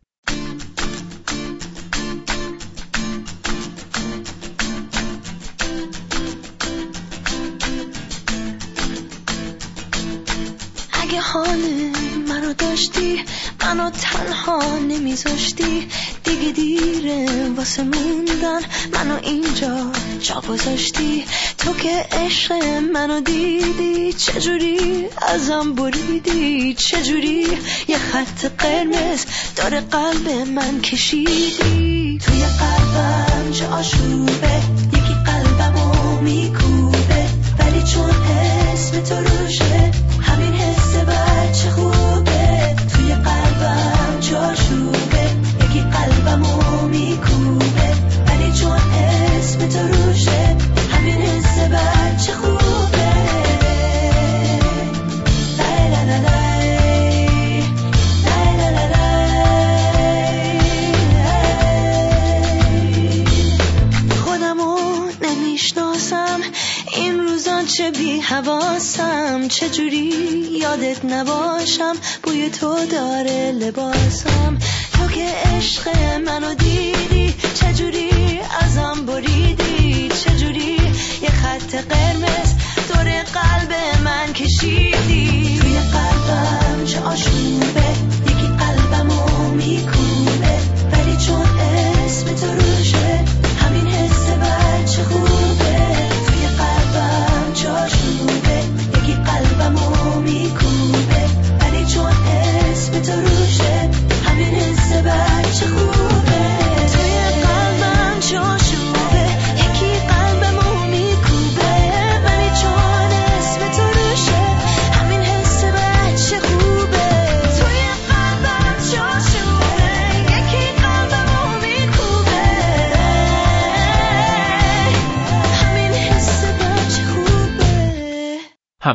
اگه 11.10 11.20
حال 11.20 11.60
منو 12.28 12.52
داشتی 12.52 13.24
منو 13.64 13.90
تنها 13.90 14.78
نمیذاشتی. 14.78 15.88
دیگه 16.24 16.52
دیره 16.52 17.48
واسه 17.56 17.82
موندن 17.82 18.60
منو 18.92 19.18
اینجا 19.22 19.92
جا 20.22 20.42
گذاشتی. 20.48 21.24
تو 21.58 21.72
که 21.72 22.06
عشق 22.12 22.52
منو 22.92 23.20
دیدی 23.20 24.12
چجوری 24.12 25.06
ازم 25.22 25.74
بریدی؟ 25.74 26.74
چجوری 26.74 27.58
یه 27.88 27.98
خط 27.98 28.44
قرمز 28.58 29.24
داره 29.56 29.80
قلب 29.80 30.28
من 30.48 30.80
کشیدی؟ 30.80 32.18
توی 32.26 32.42
قلبم 32.44 33.52
چه 33.52 33.66
آشوبه 33.66 34.60
یکی 34.92 35.14
قلبمو 35.26 36.20
میکوبه. 36.20 37.26
ولی 37.58 37.82
چون 37.82 38.10
اسم 38.72 39.00
تو 39.00 39.14
روشه 39.14 39.89
چجوری 69.60 70.12
یادت 70.60 71.04
نباشم؟ 71.04 71.92
بوی 72.22 72.50
تو 72.50 72.86
داره 72.86 73.52
لباسم 73.52 74.58
تو 74.92 75.08
که 75.08 75.26
عشق 75.44 75.88
منو 76.26 76.54
دیدی 76.54 77.34
چجوری 77.54 78.40
ازم 78.60 79.06
بریدی؟ 79.06 80.08
چجوری 80.24 80.78
یه 81.22 81.30
خط 81.30 81.74
قرمز 81.74 82.54
دور 82.88 83.22
قلب 83.22 83.72
من 84.04 84.32
کشیدی؟ 84.32 85.29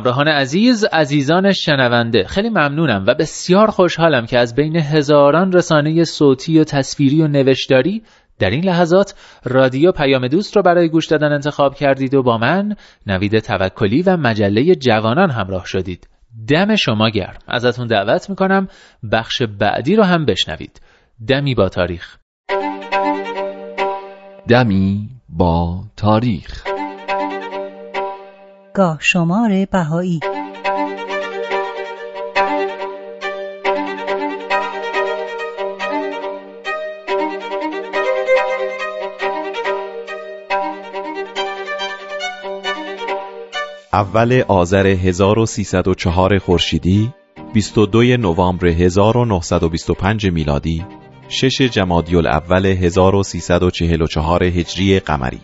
همراهان 0.06 0.28
عزیز 0.28 0.84
عزیزان 0.84 1.52
شنونده 1.52 2.24
خیلی 2.24 2.48
ممنونم 2.48 3.04
و 3.06 3.14
بسیار 3.14 3.70
خوشحالم 3.70 4.26
که 4.26 4.38
از 4.38 4.54
بین 4.54 4.76
هزاران 4.76 5.52
رسانه 5.52 6.04
صوتی 6.04 6.58
و 6.58 6.64
تصویری 6.64 7.22
و 7.22 7.28
نوشتاری 7.28 8.02
در 8.38 8.50
این 8.50 8.64
لحظات 8.64 9.14
رادیو 9.44 9.92
پیام 9.92 10.28
دوست 10.28 10.56
رو 10.56 10.62
برای 10.62 10.88
گوش 10.88 11.06
دادن 11.06 11.32
انتخاب 11.32 11.74
کردید 11.74 12.14
و 12.14 12.22
با 12.22 12.38
من 12.38 12.76
نوید 13.06 13.38
توکلی 13.38 14.02
و 14.02 14.16
مجله 14.16 14.74
جوانان 14.74 15.30
همراه 15.30 15.66
شدید. 15.66 16.08
دم 16.48 16.76
شما 16.76 17.08
گرم. 17.10 17.38
ازتون 17.48 17.86
دعوت 17.86 18.30
می‌کنم 18.30 18.68
بخش 19.12 19.42
بعدی 19.42 19.96
رو 19.96 20.02
هم 20.02 20.24
بشنوید. 20.24 20.80
دمی 21.28 21.54
با 21.54 21.68
تاریخ. 21.68 22.16
دمی 24.48 25.08
با 25.28 25.84
تاریخ. 25.96 26.75
گاه 28.76 28.98
شمار 29.00 29.66
بهایی. 29.70 30.20
اول 43.92 44.42
آذر 44.48 44.86
1304 44.86 46.38
خورشیدی 46.38 47.12
22 47.54 48.02
نوامبر 48.16 48.66
1925 48.66 50.26
میلادی 50.26 50.84
6 51.28 51.62
جمادی 51.62 52.16
الاول 52.16 52.66
1344 52.66 54.44
هجری 54.44 55.00
قمری. 55.00 55.40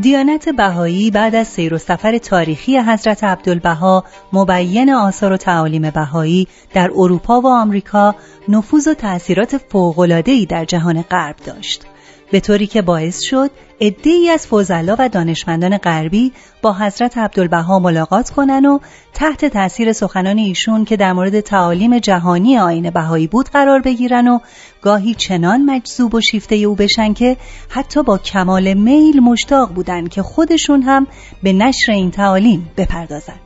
دیانت 0.00 0.48
بهایی 0.48 1.10
بعد 1.10 1.34
از 1.34 1.48
سیر 1.48 1.74
و 1.74 1.78
سفر 1.78 2.18
تاریخی 2.18 2.78
حضرت 2.78 3.24
عبدالبها 3.24 4.04
مبین 4.32 4.90
آثار 4.90 5.32
و 5.32 5.36
تعالیم 5.36 5.90
بهایی 5.90 6.48
در 6.74 6.90
اروپا 6.94 7.40
و 7.40 7.46
آمریکا 7.46 8.14
نفوذ 8.48 8.88
و 8.88 8.94
تأثیرات 8.94 9.56
فوق‌العاده‌ای 9.58 10.46
در 10.46 10.64
جهان 10.64 11.02
غرب 11.02 11.36
داشت. 11.36 11.86
به 12.34 12.40
طوری 12.40 12.66
که 12.66 12.82
باعث 12.82 13.20
شد 13.20 13.50
عده‌ای 13.80 14.30
از 14.30 14.46
فضلا 14.46 14.96
و 14.98 15.08
دانشمندان 15.08 15.78
غربی 15.78 16.32
با 16.62 16.72
حضرت 16.72 17.18
عبدالبها 17.18 17.78
ملاقات 17.78 18.30
کنند 18.30 18.64
و 18.64 18.80
تحت 19.12 19.44
تأثیر 19.44 19.92
سخنان 19.92 20.38
ایشون 20.38 20.84
که 20.84 20.96
در 20.96 21.12
مورد 21.12 21.40
تعالیم 21.40 21.98
جهانی 21.98 22.58
آین 22.58 22.90
بهایی 22.90 23.26
بود 23.26 23.48
قرار 23.48 23.80
بگیرن 23.80 24.28
و 24.28 24.38
گاهی 24.82 25.14
چنان 25.14 25.64
مجذوب 25.64 26.14
و 26.14 26.20
شیفته 26.20 26.56
او 26.56 26.74
بشن 26.74 27.12
که 27.12 27.36
حتی 27.68 28.02
با 28.02 28.18
کمال 28.18 28.74
میل 28.74 29.20
مشتاق 29.20 29.72
بودند 29.72 30.08
که 30.08 30.22
خودشون 30.22 30.82
هم 30.82 31.06
به 31.42 31.52
نشر 31.52 31.92
این 31.92 32.10
تعالیم 32.10 32.70
بپردازند. 32.76 33.40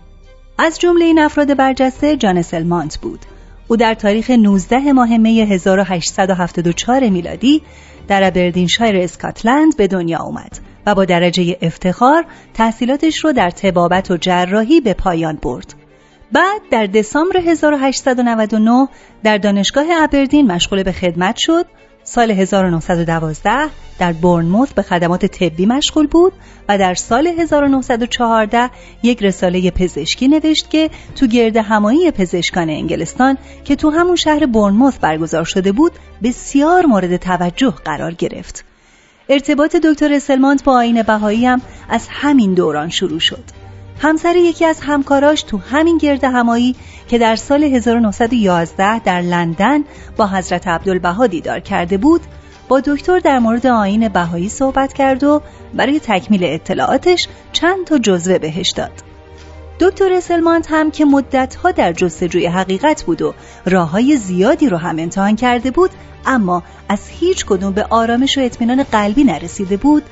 از 0.59 0.79
جمله 0.79 1.05
این 1.05 1.19
افراد 1.19 1.57
برجسته 1.57 2.17
جان 2.17 2.43
سلمانت 2.43 2.99
بود. 2.99 3.21
او 3.69 3.77
در 3.77 3.95
تاریخ 3.95 4.31
19 4.31 4.93
ماه 4.93 5.17
می 5.17 5.41
1874 5.41 7.09
میلادی 7.09 7.63
در 8.09 8.25
ابردینشایر 8.25 8.97
اسکاتلند 8.97 9.77
به 9.77 9.87
دنیا 9.87 10.19
اومد 10.23 10.59
و 10.87 10.95
با 10.95 11.05
درجه 11.05 11.57
افتخار 11.63 12.25
تحصیلاتش 12.55 13.25
رو 13.25 13.33
در 13.33 13.51
تبابت 13.51 14.11
و 14.11 14.17
جراحی 14.17 14.81
به 14.81 14.95
پایان 14.95 15.39
برد. 15.43 15.75
بعد 16.33 16.61
در 16.71 16.87
دسامبر 16.87 17.37
1899 17.37 18.89
در 19.23 19.39
دانشگاه 19.39 19.87
ابردین 20.03 20.47
مشغول 20.47 20.83
به 20.83 20.93
خدمت 20.93 21.37
شد 21.37 21.67
سال 22.09 22.31
1912 22.31 23.51
در 23.99 24.13
بورنموث 24.13 24.73
به 24.73 24.83
خدمات 24.83 25.27
طبی 25.27 25.67
مشغول 25.67 26.07
بود 26.07 26.33
و 26.69 26.79
در 26.79 26.95
سال 26.95 27.27
1914 27.27 28.71
یک 29.03 29.23
رساله 29.23 29.71
پزشکی 29.71 30.29
نوشت 30.29 30.71
که 30.71 30.91
تو 31.15 31.27
گرد 31.27 31.57
همایی 31.57 32.11
پزشکان 32.11 32.71
انگلستان 32.71 33.39
که 33.65 33.77
تو 33.77 33.91
همون 33.91 34.17
شهر 34.17 34.47
بورنموث 34.47 34.99
برگزار 34.99 35.45
شده 35.45 35.73
بود 35.73 35.93
بسیار 36.23 36.87
مورد 36.87 37.17
توجه 37.17 37.75
قرار 37.85 38.15
گرفت. 38.15 38.65
ارتباط 39.29 39.77
دکتر 39.77 40.13
اسلمانت 40.13 40.65
با 40.65 40.73
آین 40.73 41.03
بهایی 41.03 41.47
هم 41.47 41.61
از 41.89 42.07
همین 42.11 42.55
دوران 42.55 42.89
شروع 42.89 43.21
شد. 43.21 43.58
همسر 44.01 44.37
یکی 44.37 44.65
از 44.65 44.81
همکاراش 44.81 45.43
تو 45.43 45.59
همین 45.59 45.99
گرد 45.99 46.25
همایی 46.25 46.77
که 47.09 47.19
در 47.19 47.37
سال 47.37 47.65
1911 47.65 48.99
در 48.99 49.21
لندن 49.21 49.85
با 50.17 50.27
حضرت 50.27 50.69
عبدالبها 50.69 51.27
دیدار 51.27 51.61
کرده 51.61 51.99
بود 51.99 52.21
با 52.69 52.81
دکتر 52.81 53.19
در 53.19 53.39
مورد 53.39 53.67
آین 53.67 54.09
بهایی 54.09 54.49
صحبت 54.49 54.93
کرد 54.93 55.25
و 55.25 55.43
برای 55.75 56.01
تکمیل 56.01 56.45
اطلاعاتش 56.45 57.29
چند 57.53 57.87
تا 57.87 57.99
جزوه 57.99 58.39
بهش 58.39 58.71
داد. 58.71 59.09
دکتر 59.81 60.13
اسلمانت 60.13 60.67
هم 60.71 60.91
که 60.91 61.05
مدتها 61.05 61.71
در 61.71 61.93
جستجوی 61.93 62.47
حقیقت 62.47 63.03
بود 63.03 63.23
و 63.23 63.35
راه 63.67 63.91
های 63.91 64.17
زیادی 64.17 64.69
رو 64.69 64.77
هم 64.77 64.99
امتحان 64.99 65.37
کرده 65.37 65.71
بود 65.71 65.91
اما 66.27 66.63
از 66.89 67.09
هیچ 67.09 67.47
کدوم 67.47 67.73
به 67.73 67.87
آرامش 67.91 68.39
و 68.39 68.41
اطمینان 68.41 68.83
قلبی 68.83 69.25
نرسیده 69.25 69.77
بود 69.77 70.03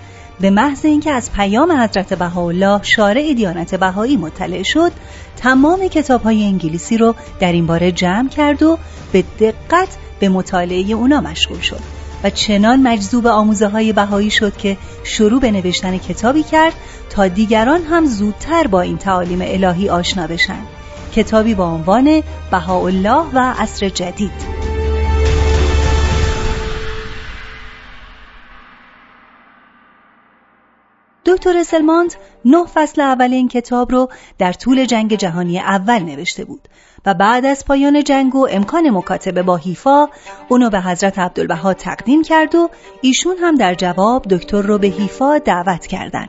به 0.41 0.51
محض 0.51 0.85
اینکه 0.85 1.11
از 1.11 1.33
پیام 1.33 1.73
حضرت 1.73 2.15
بهاءالله 2.15 2.83
شارع 2.83 3.33
دیانت 3.33 3.75
بهایی 3.75 4.17
مطلع 4.17 4.63
شد 4.63 4.93
تمام 5.37 5.89
کتابهای 5.89 6.45
انگلیسی 6.45 6.99
رو 6.99 7.15
در 7.41 7.53
این 7.53 7.67
باره 7.67 7.93
جمع 7.93 8.29
کرد 8.29 8.63
و 8.63 8.79
به 9.13 9.25
دقت 9.41 9.97
به 10.21 10.29
مطالعه 10.29 10.93
اونا 10.93 11.21
مشغول 11.21 11.61
شد 11.61 11.81
و 12.25 12.31
چنان 12.31 12.83
مجذوب 12.83 13.27
آموزه 13.27 13.69
های 13.69 13.93
بهایی 13.93 14.31
شد 14.31 14.57
که 14.57 14.77
شروع 15.05 15.41
به 15.41 15.51
نوشتن 15.51 15.99
کتابی 15.99 16.43
کرد 16.43 16.73
تا 17.11 17.29
دیگران 17.29 17.83
هم 17.83 18.07
زودتر 18.07 18.67
با 18.67 18.81
این 18.81 18.99
تعالیم 18.99 19.39
الهی 19.43 19.89
آشنا 19.89 20.27
بشن. 20.27 20.63
کتابی 21.15 21.55
با 21.55 21.71
عنوان 21.71 22.23
بهاءالله 22.51 23.25
و 23.33 23.55
عصر 23.59 23.89
جدید. 23.89 24.66
دکتر 31.37 31.63
سلمانت 31.63 32.17
نه 32.45 32.67
فصل 32.67 33.01
اول 33.01 33.33
این 33.33 33.49
کتاب 33.49 33.93
رو 33.93 34.09
در 34.39 34.53
طول 34.53 34.85
جنگ 34.85 35.15
جهانی 35.15 35.59
اول 35.59 35.99
نوشته 35.99 36.45
بود 36.45 36.69
و 37.07 37.15
بعد 37.15 37.47
از 37.47 37.65
پایان 37.65 38.05
جنگ 38.05 38.35
و 38.35 38.47
امکان 38.51 38.91
مکاتبه 38.91 39.43
با 39.43 39.57
حیفا 39.57 40.09
اونو 40.49 40.71
به 40.71 40.81
حضرت 40.81 41.19
عبدالبها 41.19 41.75
تقدیم 41.75 42.23
کرد 42.23 42.55
و 42.55 42.71
ایشون 43.01 43.37
هم 43.41 43.55
در 43.55 43.75
جواب 43.75 44.23
دکتر 44.31 44.63
رو 44.63 44.79
به 44.79 44.87
حیفا 44.87 45.39
دعوت 45.39 45.87
کردند. 45.87 46.29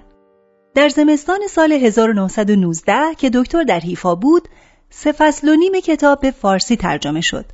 در 0.75 0.89
زمستان 0.89 1.39
سال 1.49 1.71
1919 1.71 2.93
که 3.17 3.29
دکتر 3.33 3.63
در 3.63 3.79
حیفا 3.79 4.15
بود 4.15 4.47
سه 4.89 5.11
فصل 5.11 5.49
و 5.49 5.55
نیم 5.55 5.79
کتاب 5.79 6.19
به 6.19 6.31
فارسی 6.31 6.75
ترجمه 6.75 7.21
شد 7.21 7.45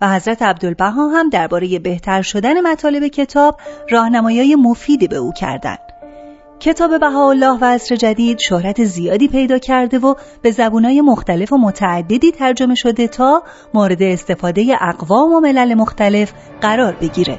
و 0.00 0.14
حضرت 0.14 0.42
عبدالبها 0.42 1.08
هم 1.08 1.28
درباره 1.28 1.78
بهتر 1.78 2.22
شدن 2.22 2.60
مطالب 2.60 3.06
کتاب 3.06 3.60
راهنمایی 3.90 4.54
مفیدی 4.54 5.08
به 5.08 5.16
او 5.16 5.32
کردند. 5.32 5.83
کتاب 6.60 7.00
بهاءالله 7.00 7.58
و 7.60 7.64
عصر 7.64 7.96
جدید 7.96 8.38
شهرت 8.38 8.84
زیادی 8.84 9.28
پیدا 9.28 9.58
کرده 9.58 9.98
و 9.98 10.14
به 10.42 10.50
زبونهای 10.50 11.00
مختلف 11.00 11.52
و 11.52 11.56
متعددی 11.56 12.32
ترجمه 12.32 12.74
شده 12.74 13.08
تا 13.08 13.42
مورد 13.74 14.02
استفاده 14.02 14.76
اقوام 14.80 15.32
و 15.32 15.40
ملل 15.40 15.74
مختلف 15.74 16.32
قرار 16.60 16.92
بگیره. 16.92 17.38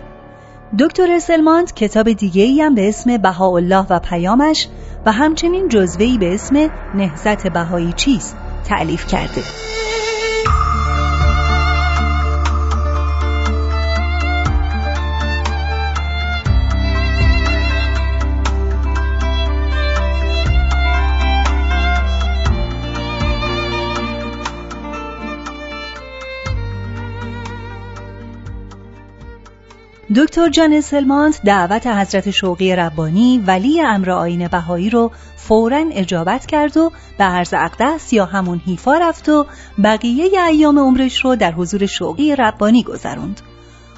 دکتر 0.80 1.12
اسلماند 1.12 1.74
کتاب 1.74 2.12
دیگه 2.12 2.64
هم 2.64 2.76
به 2.76 2.90
اسم 2.90 3.18
بهاءالله 3.18 3.86
و 3.90 4.00
پیامش 4.00 4.68
و 5.06 5.12
همچنین 5.12 5.68
جزوه‌ای 5.68 6.18
به 6.18 6.34
اسم 6.34 6.70
نهزت 6.96 7.48
بهایی 7.48 7.94
چیست 7.94 8.38
تعلیف 8.68 9.08
کرده. 9.08 9.42
دکتر 30.14 30.50
جان 30.50 30.82
سلمانت 30.82 31.42
دعوت 31.46 31.88
حضرت 31.88 32.32
شوقی 32.32 32.76
ربانی 32.76 33.44
ولی 33.48 33.82
امر 33.82 34.12
آین 34.12 34.48
بهایی 34.48 34.90
رو 34.90 35.12
فورا 35.36 35.86
اجابت 35.92 36.46
کرد 36.46 36.78
و 36.78 36.92
به 37.18 37.24
عرض 37.24 37.54
اقدس 37.54 38.14
یا 38.14 38.26
همون 38.26 38.62
حیفا 38.66 38.98
رفت 38.98 39.30
و 39.30 39.46
بقیه 39.84 40.44
ایام 40.44 40.80
عمرش 40.80 41.26
رو 41.26 41.36
در 41.36 41.52
حضور 41.52 41.86
شوقی 41.86 42.36
ربانی 42.36 42.84
گذروند. 42.84 43.42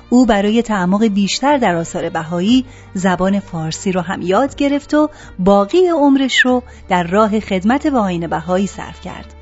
او 0.09 0.25
برای 0.25 0.61
تعمق 0.61 1.03
بیشتر 1.03 1.57
در 1.57 1.75
آثار 1.75 2.09
بهایی 2.09 2.65
زبان 2.93 3.39
فارسی 3.39 3.91
رو 3.91 4.01
هم 4.01 4.21
یاد 4.21 4.55
گرفت 4.55 4.93
و 4.93 5.09
باقی 5.39 5.87
عمرش 5.87 6.45
رو 6.45 6.63
در 6.89 7.03
راه 7.03 7.39
خدمت 7.39 7.87
به 7.87 7.97
آین 7.97 8.27
بهایی 8.27 8.67
صرف 8.67 9.01
کرد. 9.01 9.36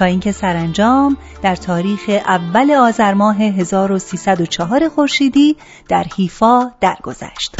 تا 0.00 0.06
اینکه 0.06 0.32
سرانجام 0.32 1.16
در 1.42 1.56
تاریخ 1.56 2.00
اول 2.08 2.70
آذر 2.70 3.14
ماه 3.14 3.36
1304 3.42 4.88
خورشیدی 4.88 5.56
در 5.88 6.06
حیفا 6.16 6.70
درگذشت. 6.80 7.56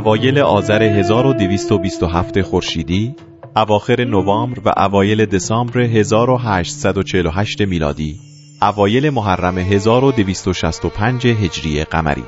اوایل 0.00 0.38
آذر 0.38 0.82
1227 0.82 2.42
خورشیدی، 2.42 3.14
اواخر 3.56 4.04
نوامبر 4.04 4.60
و 4.64 4.72
اوایل 4.76 5.26
دسامبر 5.26 5.80
1848 5.80 7.60
میلادی، 7.60 8.16
اوایل 8.62 9.10
محرم 9.10 9.58
1265 9.58 11.26
هجری 11.26 11.84
قمری 11.84 12.24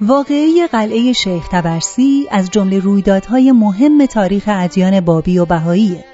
واقعی 0.00 0.66
قلعه 0.66 1.12
شیخ 1.12 1.48
تبرسی 1.48 2.26
از 2.30 2.50
جمله 2.50 2.78
رویدادهای 2.78 3.52
مهم 3.52 4.06
تاریخ 4.06 4.44
ادیان 4.46 5.00
بابی 5.00 5.38
و 5.38 5.44
بهاییه 5.44 6.04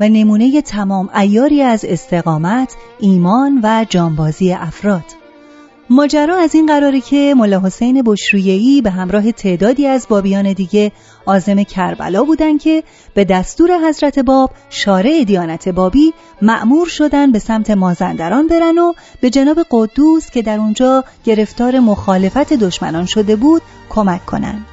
و 0.00 0.08
نمونه 0.08 0.62
تمام 0.62 1.10
ایاری 1.18 1.62
از 1.62 1.84
استقامت، 1.84 2.76
ایمان 3.00 3.60
و 3.62 3.86
جانبازی 3.88 4.52
افراد. 4.52 5.19
ماجرا 5.92 6.36
از 6.36 6.54
این 6.54 6.66
قراره 6.66 7.00
که 7.00 7.34
ملا 7.36 7.60
حسین 7.60 8.02
بشرویهی 8.02 8.82
به 8.82 8.90
همراه 8.90 9.32
تعدادی 9.32 9.86
از 9.86 10.06
بابیان 10.08 10.52
دیگه 10.52 10.92
آزم 11.26 11.62
کربلا 11.62 12.24
بودن 12.24 12.58
که 12.58 12.82
به 13.14 13.24
دستور 13.24 13.88
حضرت 13.88 14.18
باب 14.18 14.50
شارع 14.68 15.24
دیانت 15.24 15.68
بابی 15.68 16.12
مأمور 16.42 16.86
شدن 16.86 17.32
به 17.32 17.38
سمت 17.38 17.70
مازندران 17.70 18.46
برن 18.46 18.78
و 18.78 18.92
به 19.20 19.30
جناب 19.30 19.58
قدوس 19.70 20.30
که 20.30 20.42
در 20.42 20.58
اونجا 20.58 21.04
گرفتار 21.24 21.80
مخالفت 21.80 22.52
دشمنان 22.52 23.06
شده 23.06 23.36
بود 23.36 23.62
کمک 23.88 24.26
کنن. 24.26 24.64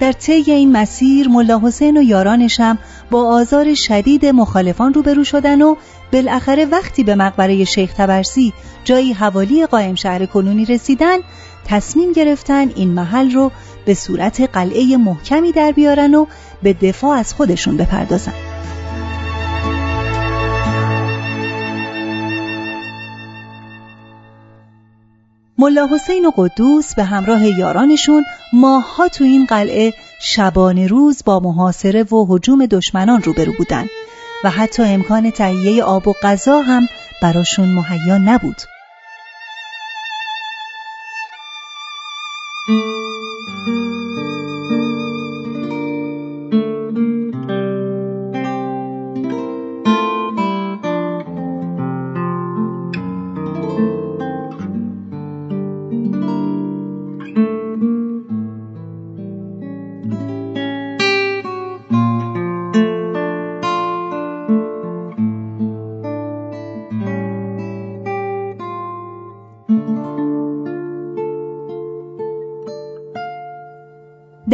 در 0.00 0.12
طی 0.12 0.52
این 0.52 0.72
مسیر 0.72 1.28
ملا 1.28 1.60
حسین 1.64 1.96
و 1.96 2.02
یارانش 2.02 2.60
هم 2.60 2.78
با 3.10 3.28
آزار 3.28 3.74
شدید 3.74 4.26
مخالفان 4.26 4.94
روبرو 4.94 5.24
شدن 5.24 5.62
و 5.62 5.74
بالاخره 6.12 6.64
وقتی 6.64 7.04
به 7.04 7.14
مقبره 7.14 7.64
شیخ 7.64 7.92
تبرسی 7.92 8.52
جایی 8.84 9.12
حوالی 9.12 9.66
قائم 9.66 9.94
شهر 9.94 10.26
کنونی 10.26 10.64
رسیدن 10.64 11.18
تصمیم 11.64 12.12
گرفتن 12.12 12.68
این 12.76 12.88
محل 12.88 13.30
رو 13.30 13.52
به 13.84 13.94
صورت 13.94 14.40
قلعه 14.40 14.96
محکمی 14.96 15.52
در 15.52 15.72
بیارن 15.72 16.14
و 16.14 16.26
به 16.62 16.72
دفاع 16.72 17.18
از 17.18 17.34
خودشون 17.34 17.76
بپردازن. 17.76 18.32
ملا 25.58 25.88
حسین 25.92 26.26
و 26.26 26.30
قدوس 26.36 26.94
به 26.94 27.04
همراه 27.04 27.58
یارانشون 27.58 28.24
ماهها 28.52 29.08
تو 29.08 29.24
این 29.24 29.46
قلعه 29.46 29.94
شبانه 30.20 30.86
روز 30.86 31.22
با 31.24 31.40
محاصره 31.40 32.02
و 32.02 32.34
هجوم 32.34 32.66
دشمنان 32.66 33.22
روبرو 33.22 33.52
بودن. 33.58 33.86
و 34.46 34.50
حتی 34.50 34.82
امکان 34.82 35.30
تهیه 35.30 35.84
آب 35.84 36.08
و 36.08 36.14
غذا 36.22 36.60
هم 36.60 36.88
براشون 37.22 37.68
مهیا 37.68 38.18
نبود. 38.18 38.62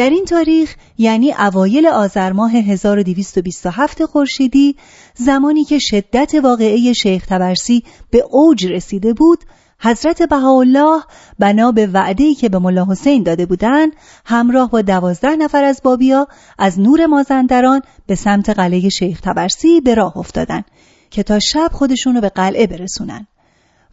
در 0.02 0.10
این 0.10 0.24
تاریخ 0.24 0.74
یعنی 0.98 1.32
اوایل 1.32 1.86
آذر 1.86 2.32
ماه 2.32 2.56
1227 2.56 4.04
خورشیدی 4.04 4.76
زمانی 5.14 5.64
که 5.64 5.78
شدت 5.78 6.34
واقعه 6.34 6.92
شیخ 6.92 7.26
تبرسی 7.26 7.84
به 8.10 8.24
اوج 8.30 8.66
رسیده 8.66 9.12
بود 9.12 9.38
حضرت 9.80 10.22
بهاءالله 10.22 11.02
بنا 11.38 11.72
به 11.72 11.86
وعده‌ای 11.86 12.34
که 12.34 12.48
به 12.48 12.58
ملا 12.58 12.86
حسین 12.90 13.22
داده 13.22 13.46
بودند 13.46 13.92
همراه 14.24 14.70
با 14.70 14.82
دوازده 14.82 15.36
نفر 15.36 15.64
از 15.64 15.80
بابیا 15.84 16.28
از 16.58 16.80
نور 16.80 17.06
مازندران 17.06 17.82
به 18.06 18.14
سمت 18.14 18.50
قلعه 18.50 18.88
شیخ 18.88 19.20
تبرسی 19.20 19.80
به 19.80 19.94
راه 19.94 20.16
افتادن 20.16 20.62
که 21.10 21.22
تا 21.22 21.38
شب 21.38 21.70
خودشونو 21.72 22.20
به 22.20 22.28
قلعه 22.28 22.66
برسونن. 22.66 23.26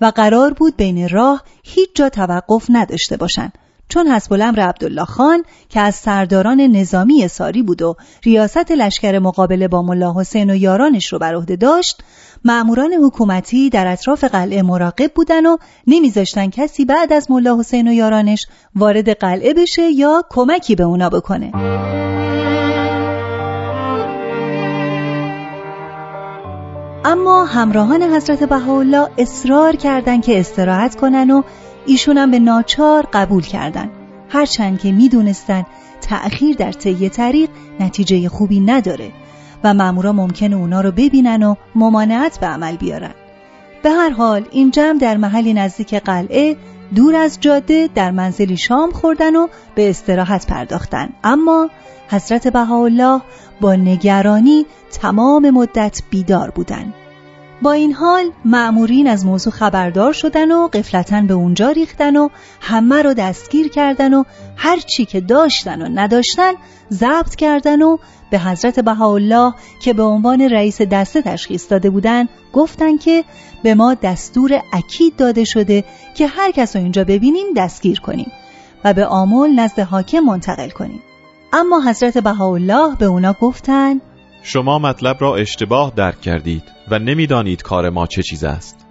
و 0.01 0.05
قرار 0.05 0.53
بود 0.53 0.77
بین 0.77 1.09
راه 1.09 1.43
هیچ 1.63 1.89
جا 1.95 2.09
توقف 2.09 2.65
نداشته 2.69 3.17
باشند 3.17 3.53
چون 3.89 4.07
حسب 4.07 4.33
الامر 4.33 4.59
عبدالله 4.59 5.05
خان 5.05 5.43
که 5.69 5.79
از 5.79 5.95
سرداران 5.95 6.61
نظامی 6.61 7.27
ساری 7.27 7.63
بود 7.63 7.81
و 7.81 7.95
ریاست 8.23 8.71
لشکر 8.71 9.19
مقابله 9.19 9.67
با 9.67 9.81
ملا 9.81 10.13
حسین 10.17 10.49
و 10.49 10.55
یارانش 10.55 11.13
رو 11.13 11.19
بر 11.19 11.35
عهده 11.35 11.55
داشت 11.55 12.03
مأموران 12.45 12.93
حکومتی 12.93 13.69
در 13.69 13.87
اطراف 13.87 14.23
قلعه 14.23 14.61
مراقب 14.61 15.11
بودن 15.13 15.45
و 15.45 15.57
نمیذاشتن 15.87 16.49
کسی 16.49 16.85
بعد 16.85 17.13
از 17.13 17.31
ملا 17.31 17.59
حسین 17.59 17.87
و 17.87 17.93
یارانش 17.93 18.47
وارد 18.75 19.09
قلعه 19.09 19.53
بشه 19.53 19.81
یا 19.81 20.23
کمکی 20.29 20.75
به 20.75 20.83
اونا 20.83 21.09
بکنه. 21.09 21.51
اما 27.05 27.45
همراهان 27.45 28.03
حضرت 28.03 28.43
بهاءالله 28.43 29.09
اصرار 29.17 29.75
کردند 29.75 30.25
که 30.25 30.39
استراحت 30.39 30.95
کنن 30.95 31.31
و 31.31 31.41
ایشونم 31.89 32.31
به 32.31 32.39
ناچار 32.39 33.07
قبول 33.13 33.43
کردن. 33.43 33.89
هرچند 34.29 34.79
که 34.79 34.91
می‌دونستن 34.91 35.65
تأخیر 36.01 36.55
در 36.55 36.71
طی 36.71 37.09
طریق 37.09 37.49
نتیجه 37.79 38.29
خوبی 38.29 38.59
نداره 38.59 39.11
و 39.63 39.73
مامورا 39.73 40.11
ممکنه 40.11 40.55
اونا 40.55 40.81
رو 40.81 40.91
ببینن 40.91 41.43
و 41.43 41.55
ممانعت 41.75 42.39
به 42.39 42.47
عمل 42.47 42.75
بیارن. 42.75 43.13
به 43.83 43.89
هر 43.89 44.09
حال 44.09 44.45
این 44.51 44.71
جمع 44.71 44.99
در 44.99 45.17
محلی 45.17 45.53
نزدیک 45.53 45.93
قلعه 45.93 46.55
دور 46.95 47.15
از 47.15 47.37
جاده 47.41 47.89
در 47.95 48.11
منزلی 48.11 48.57
شام 48.57 48.91
خوردن 48.91 49.35
و 49.35 49.47
به 49.75 49.89
استراحت 49.89 50.47
پرداختن. 50.47 51.09
اما 51.23 51.69
حضرت 52.09 52.47
بهاءالله 52.47 53.21
با 53.61 53.75
نگرانی 53.75 54.65
تمام 54.91 55.49
مدت 55.49 56.01
بیدار 56.09 56.49
بودند. 56.49 56.93
با 57.61 57.71
این 57.71 57.93
حال 57.93 58.31
معمورین 58.45 59.07
از 59.07 59.25
موضوع 59.25 59.53
خبردار 59.53 60.13
شدن 60.13 60.51
و 60.51 60.67
قفلتا 60.67 61.21
به 61.21 61.33
اونجا 61.33 61.69
ریختن 61.69 62.17
و 62.17 62.29
همه 62.61 63.01
رو 63.01 63.13
دستگیر 63.13 63.69
کردن 63.69 64.13
و 64.13 64.23
هر 64.55 64.79
چی 64.79 65.05
که 65.05 65.21
داشتن 65.21 65.81
و 65.81 65.89
نداشتن 65.93 66.53
ضبط 66.91 67.35
کردن 67.35 67.81
و 67.81 67.97
به 68.31 68.39
حضرت 68.39 68.79
بهاءالله 68.79 69.53
که 69.81 69.93
به 69.93 70.03
عنوان 70.03 70.41
رئیس 70.41 70.81
دسته 70.81 71.21
تشخیص 71.21 71.71
داده 71.71 71.89
بودند 71.89 72.29
گفتند 72.53 72.99
که 72.99 73.23
به 73.63 73.75
ما 73.75 73.93
دستور 73.93 74.61
اکید 74.73 75.15
داده 75.15 75.43
شده 75.43 75.83
که 76.15 76.27
هر 76.27 76.51
کس 76.51 76.75
رو 76.75 76.81
اینجا 76.81 77.03
ببینیم 77.03 77.45
دستگیر 77.57 77.99
کنیم 77.99 78.31
و 78.83 78.93
به 78.93 79.05
آمل 79.05 79.49
نزد 79.49 79.79
حاکم 79.79 80.19
منتقل 80.19 80.69
کنیم. 80.69 81.01
اما 81.53 81.81
حضرت 81.81 82.17
بهاءالله 82.17 82.95
به 82.95 83.05
اونا 83.05 83.33
گفتند 83.33 84.01
شما 84.43 84.79
مطلب 84.79 85.17
را 85.19 85.35
اشتباه 85.35 85.93
درک 85.95 86.21
کردید 86.21 86.63
و 86.91 86.99
نمی‌دانید 86.99 87.61
کار 87.61 87.89
ما 87.89 88.07
چه 88.07 88.23
چیز 88.23 88.43
است 88.43 88.85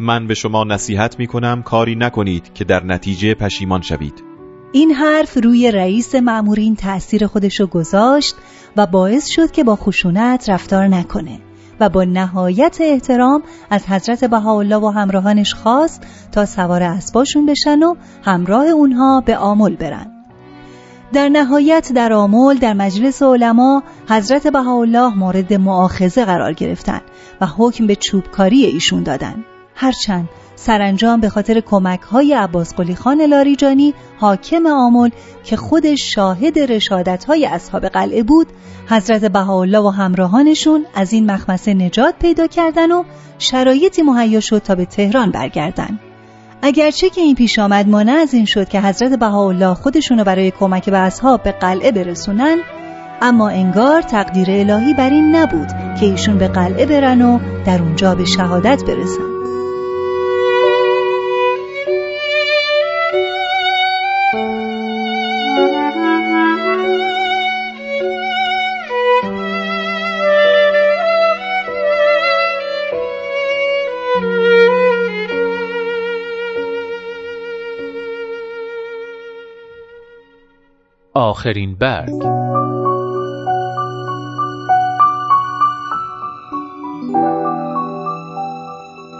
من 0.00 0.26
به 0.26 0.34
شما 0.34 0.64
نصیحت 0.64 1.18
می 1.18 1.26
کنم 1.26 1.62
کاری 1.62 1.94
نکنید 1.94 2.54
که 2.54 2.64
در 2.64 2.84
نتیجه 2.84 3.34
پشیمان 3.34 3.82
شوید 3.82 4.24
این 4.72 4.90
حرف 4.90 5.36
روی 5.44 5.70
رئیس 5.70 6.14
مأمورین 6.14 6.76
تأثیر 6.76 7.26
خودشو 7.26 7.66
گذاشت 7.66 8.34
و 8.76 8.86
باعث 8.86 9.26
شد 9.26 9.50
که 9.50 9.64
با 9.64 9.76
خشونت 9.76 10.50
رفتار 10.50 10.86
نکنه 10.88 11.40
و 11.80 11.88
با 11.88 12.04
نهایت 12.04 12.78
احترام 12.80 13.42
از 13.70 13.86
حضرت 13.86 14.24
بهاءالله 14.24 14.76
و 14.76 14.86
همراهانش 14.86 15.54
خواست 15.54 16.06
تا 16.32 16.46
سوار 16.46 16.82
اسباشون 16.82 17.46
بشن 17.46 17.82
و 17.82 17.94
همراه 18.24 18.66
اونها 18.66 19.20
به 19.20 19.36
آمل 19.36 19.76
برن. 19.76 20.17
در 21.12 21.28
نهایت 21.28 21.92
در 21.94 22.12
آمل 22.12 22.58
در 22.58 22.72
مجلس 22.72 23.22
علما 23.22 23.82
حضرت 24.08 24.46
بهاءالله 24.46 25.18
مورد 25.18 25.54
معاخزه 25.54 26.24
قرار 26.24 26.52
گرفتن 26.52 27.00
و 27.40 27.46
حکم 27.46 27.86
به 27.86 27.96
چوبکاری 27.96 28.64
ایشون 28.64 29.02
دادن. 29.02 29.44
هرچند 29.74 30.28
سرانجام 30.56 31.20
به 31.20 31.28
خاطر 31.28 31.60
کمک 31.60 32.00
های 32.00 32.34
عباس 32.34 32.74
قلی 32.74 32.94
خان 32.94 33.20
لاریجانی 33.22 33.94
حاکم 34.18 34.66
آمل 34.66 35.10
که 35.44 35.56
خودش 35.56 36.14
شاهد 36.14 36.58
رشادت 36.58 37.24
های 37.24 37.46
اصحاب 37.46 37.86
قلعه 37.86 38.22
بود 38.22 38.46
حضرت 38.88 39.24
بهاءالله 39.24 39.78
و 39.78 39.88
همراهانشون 39.88 40.86
از 40.94 41.12
این 41.12 41.30
مخمسه 41.30 41.74
نجات 41.74 42.14
پیدا 42.20 42.46
کردن 42.46 42.92
و 42.92 43.04
شرایطی 43.38 44.02
مهیا 44.02 44.40
شد 44.40 44.58
تا 44.58 44.74
به 44.74 44.84
تهران 44.84 45.30
برگردن 45.30 45.98
اگرچه 46.62 47.10
که 47.10 47.20
این 47.20 47.34
پیش 47.34 47.58
آمد 47.58 47.88
مانع 47.88 48.12
از 48.12 48.34
این 48.34 48.44
شد 48.44 48.68
که 48.68 48.80
حضرت 48.80 49.18
بهاءالله 49.18 49.74
خودشونو 49.74 50.24
برای 50.24 50.50
کمک 50.50 50.90
به 50.90 50.98
اصحاب 50.98 51.42
به 51.42 51.52
قلعه 51.52 51.92
برسونن 51.92 52.58
اما 53.22 53.48
انگار 53.48 54.02
تقدیر 54.02 54.50
الهی 54.50 54.94
بر 54.94 55.10
این 55.10 55.36
نبود 55.36 55.68
که 56.00 56.06
ایشون 56.06 56.38
به 56.38 56.48
قلعه 56.48 56.86
برن 56.86 57.22
و 57.22 57.38
در 57.66 57.82
اونجا 57.82 58.14
به 58.14 58.24
شهادت 58.24 58.84
برسن. 58.84 59.37
آخرین 81.18 81.74
برگ. 81.74 82.12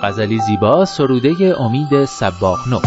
غزلی 0.02 0.38
زیبا 0.38 0.84
سروده 0.84 1.60
امید 1.60 2.04
سباقنو 2.04 2.78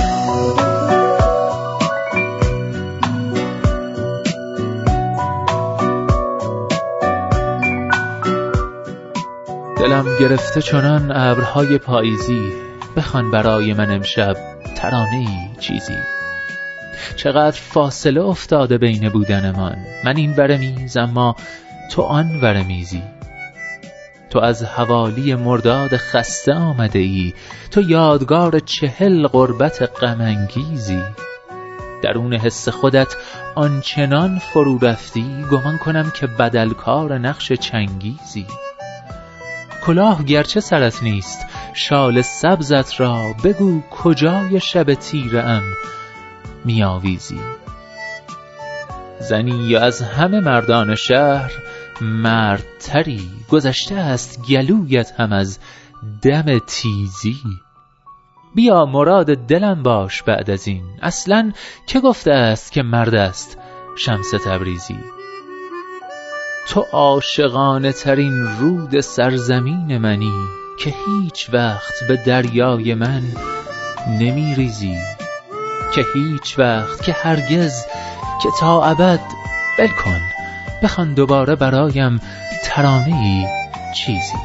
دلم 9.77 10.05
گرفته 10.19 10.61
چنان 10.61 11.11
ابرهای 11.11 11.77
پاییزی 11.77 12.51
بخوان 12.97 13.31
برای 13.31 13.73
من 13.73 13.91
امشب 13.91 14.35
ترانه 14.75 15.15
ای 15.15 15.59
چیزی. 15.59 16.10
چقدر 17.15 17.57
فاصله 17.59 18.21
افتاده 18.21 18.77
بین 18.77 19.09
بودنمان 19.09 19.77
من. 20.05 20.17
این 20.17 20.35
ور 20.35 20.57
میز 20.57 20.97
اما 20.97 21.35
تو 21.91 22.01
آن 22.01 22.41
ور 22.41 22.63
میزی. 22.63 23.03
تو 24.29 24.39
از 24.39 24.63
حوالی 24.63 25.35
مرداد 25.35 25.97
خسته 25.97 26.53
آمده 26.53 26.99
ای. 26.99 27.33
تو 27.71 27.81
یادگار 27.81 28.59
چهل 28.59 29.27
قربت 29.27 30.03
غمانگیزی. 30.03 31.01
درون 32.03 32.33
حس 32.33 32.69
خودت 32.69 33.15
آنچنان 33.55 34.39
فرو 34.39 34.79
رفتی 34.85 35.45
گمان 35.51 35.77
کنم 35.77 36.11
که 36.15 36.27
بدلکار 36.27 37.17
نقش 37.17 37.51
چنگیزی. 37.51 38.45
کلاه 39.85 40.23
گرچه 40.23 40.59
سرت 40.59 41.03
نیست 41.03 41.45
شال 41.73 42.21
سبزت 42.21 42.99
را 42.99 43.35
بگو 43.43 43.81
کجای 43.91 44.59
شب 44.59 44.93
تیره 44.93 45.43
ام 45.43 45.63
میآویزی. 46.65 47.39
زنی 49.19 49.67
یا 49.67 49.81
از 49.81 50.01
همه 50.01 50.39
مردان 50.39 50.95
شهر 50.95 51.51
مردتری 52.01 53.29
گذشته 53.49 53.95
است 53.95 54.41
گلویت 54.49 55.11
هم 55.19 55.33
از 55.33 55.59
دم 56.21 56.59
تیزی. 56.67 57.37
بیا 58.55 58.85
مراد 58.85 59.25
دلم 59.25 59.83
باش 59.83 60.23
بعد 60.23 60.49
از 60.49 60.67
این. 60.67 60.83
اصلا 61.01 61.51
که 61.87 61.99
گفته 61.99 62.31
است 62.31 62.71
که 62.71 62.81
مرد 62.83 63.15
است 63.15 63.57
شمس 63.97 64.31
تبریزی. 64.45 64.99
تو 66.67 66.85
عاشقانه 66.91 67.91
ترین 67.91 68.47
رود 68.59 68.99
سرزمین 68.99 69.97
منی 69.97 70.33
که 70.79 70.93
هیچ 71.05 71.49
وقت 71.53 71.93
به 72.07 72.15
دریای 72.15 72.95
من 72.95 73.21
نمی 74.19 74.55
ریزی 74.55 74.97
که 75.95 76.05
هیچ 76.13 76.59
وقت 76.59 77.03
که 77.03 77.11
هرگز 77.11 77.85
که 78.43 78.49
تا 78.59 78.83
ابد 78.83 79.19
بل 79.79 79.87
کن 79.87 80.21
بخوان 80.83 81.13
دوباره 81.13 81.55
برایم 81.55 82.19
ترانه 82.63 83.47
چیزی. 83.95 84.37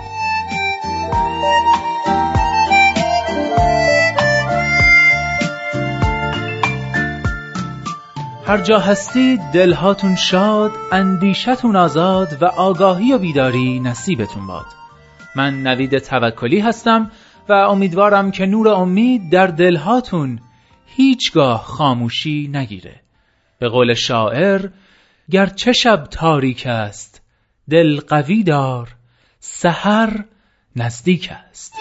هر 8.46 8.58
جا 8.58 8.78
هستی 8.78 9.40
دلهاتون 9.54 10.16
شاد 10.16 10.70
اندیشتون 10.92 11.76
آزاد 11.76 12.42
و 12.42 12.44
آگاهی 12.44 13.12
و 13.12 13.18
بیداری 13.18 13.80
نصیبتون 13.80 14.46
باد. 14.46 14.66
من 15.36 15.62
نوید 15.62 15.98
توکلی 15.98 16.60
هستم 16.60 17.10
و 17.48 17.52
امیدوارم 17.52 18.30
که 18.30 18.46
نور 18.46 18.68
امید 18.68 19.32
در 19.32 19.46
دلهاتون 19.46 20.40
هیچگاه 20.86 21.62
خاموشی 21.62 22.48
نگیره. 22.52 23.00
به 23.58 23.68
قول 23.68 23.94
شاعر 23.94 24.68
گرچه 25.30 25.72
شب 25.72 26.04
تاریک 26.10 26.66
است 26.66 27.22
دل 27.70 28.00
قوی 28.00 28.42
دار 28.42 28.96
سحر 29.38 30.24
نزدیک 30.76 31.32
است. 31.32 31.72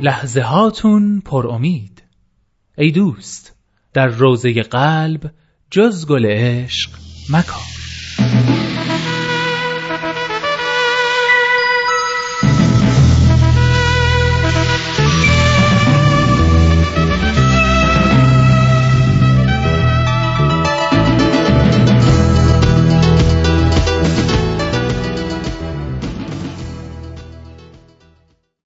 لحظه 0.00 0.40
هاتون 0.40 1.20
پر 1.20 1.46
امید. 1.48 2.02
ای 2.78 2.90
دوست 2.90 3.56
در 3.92 4.06
روزه 4.06 4.62
قلب 4.62 5.30
جز 5.70 6.06
گل 6.06 6.26
عشق 6.26 6.90
مکن. 7.30 7.75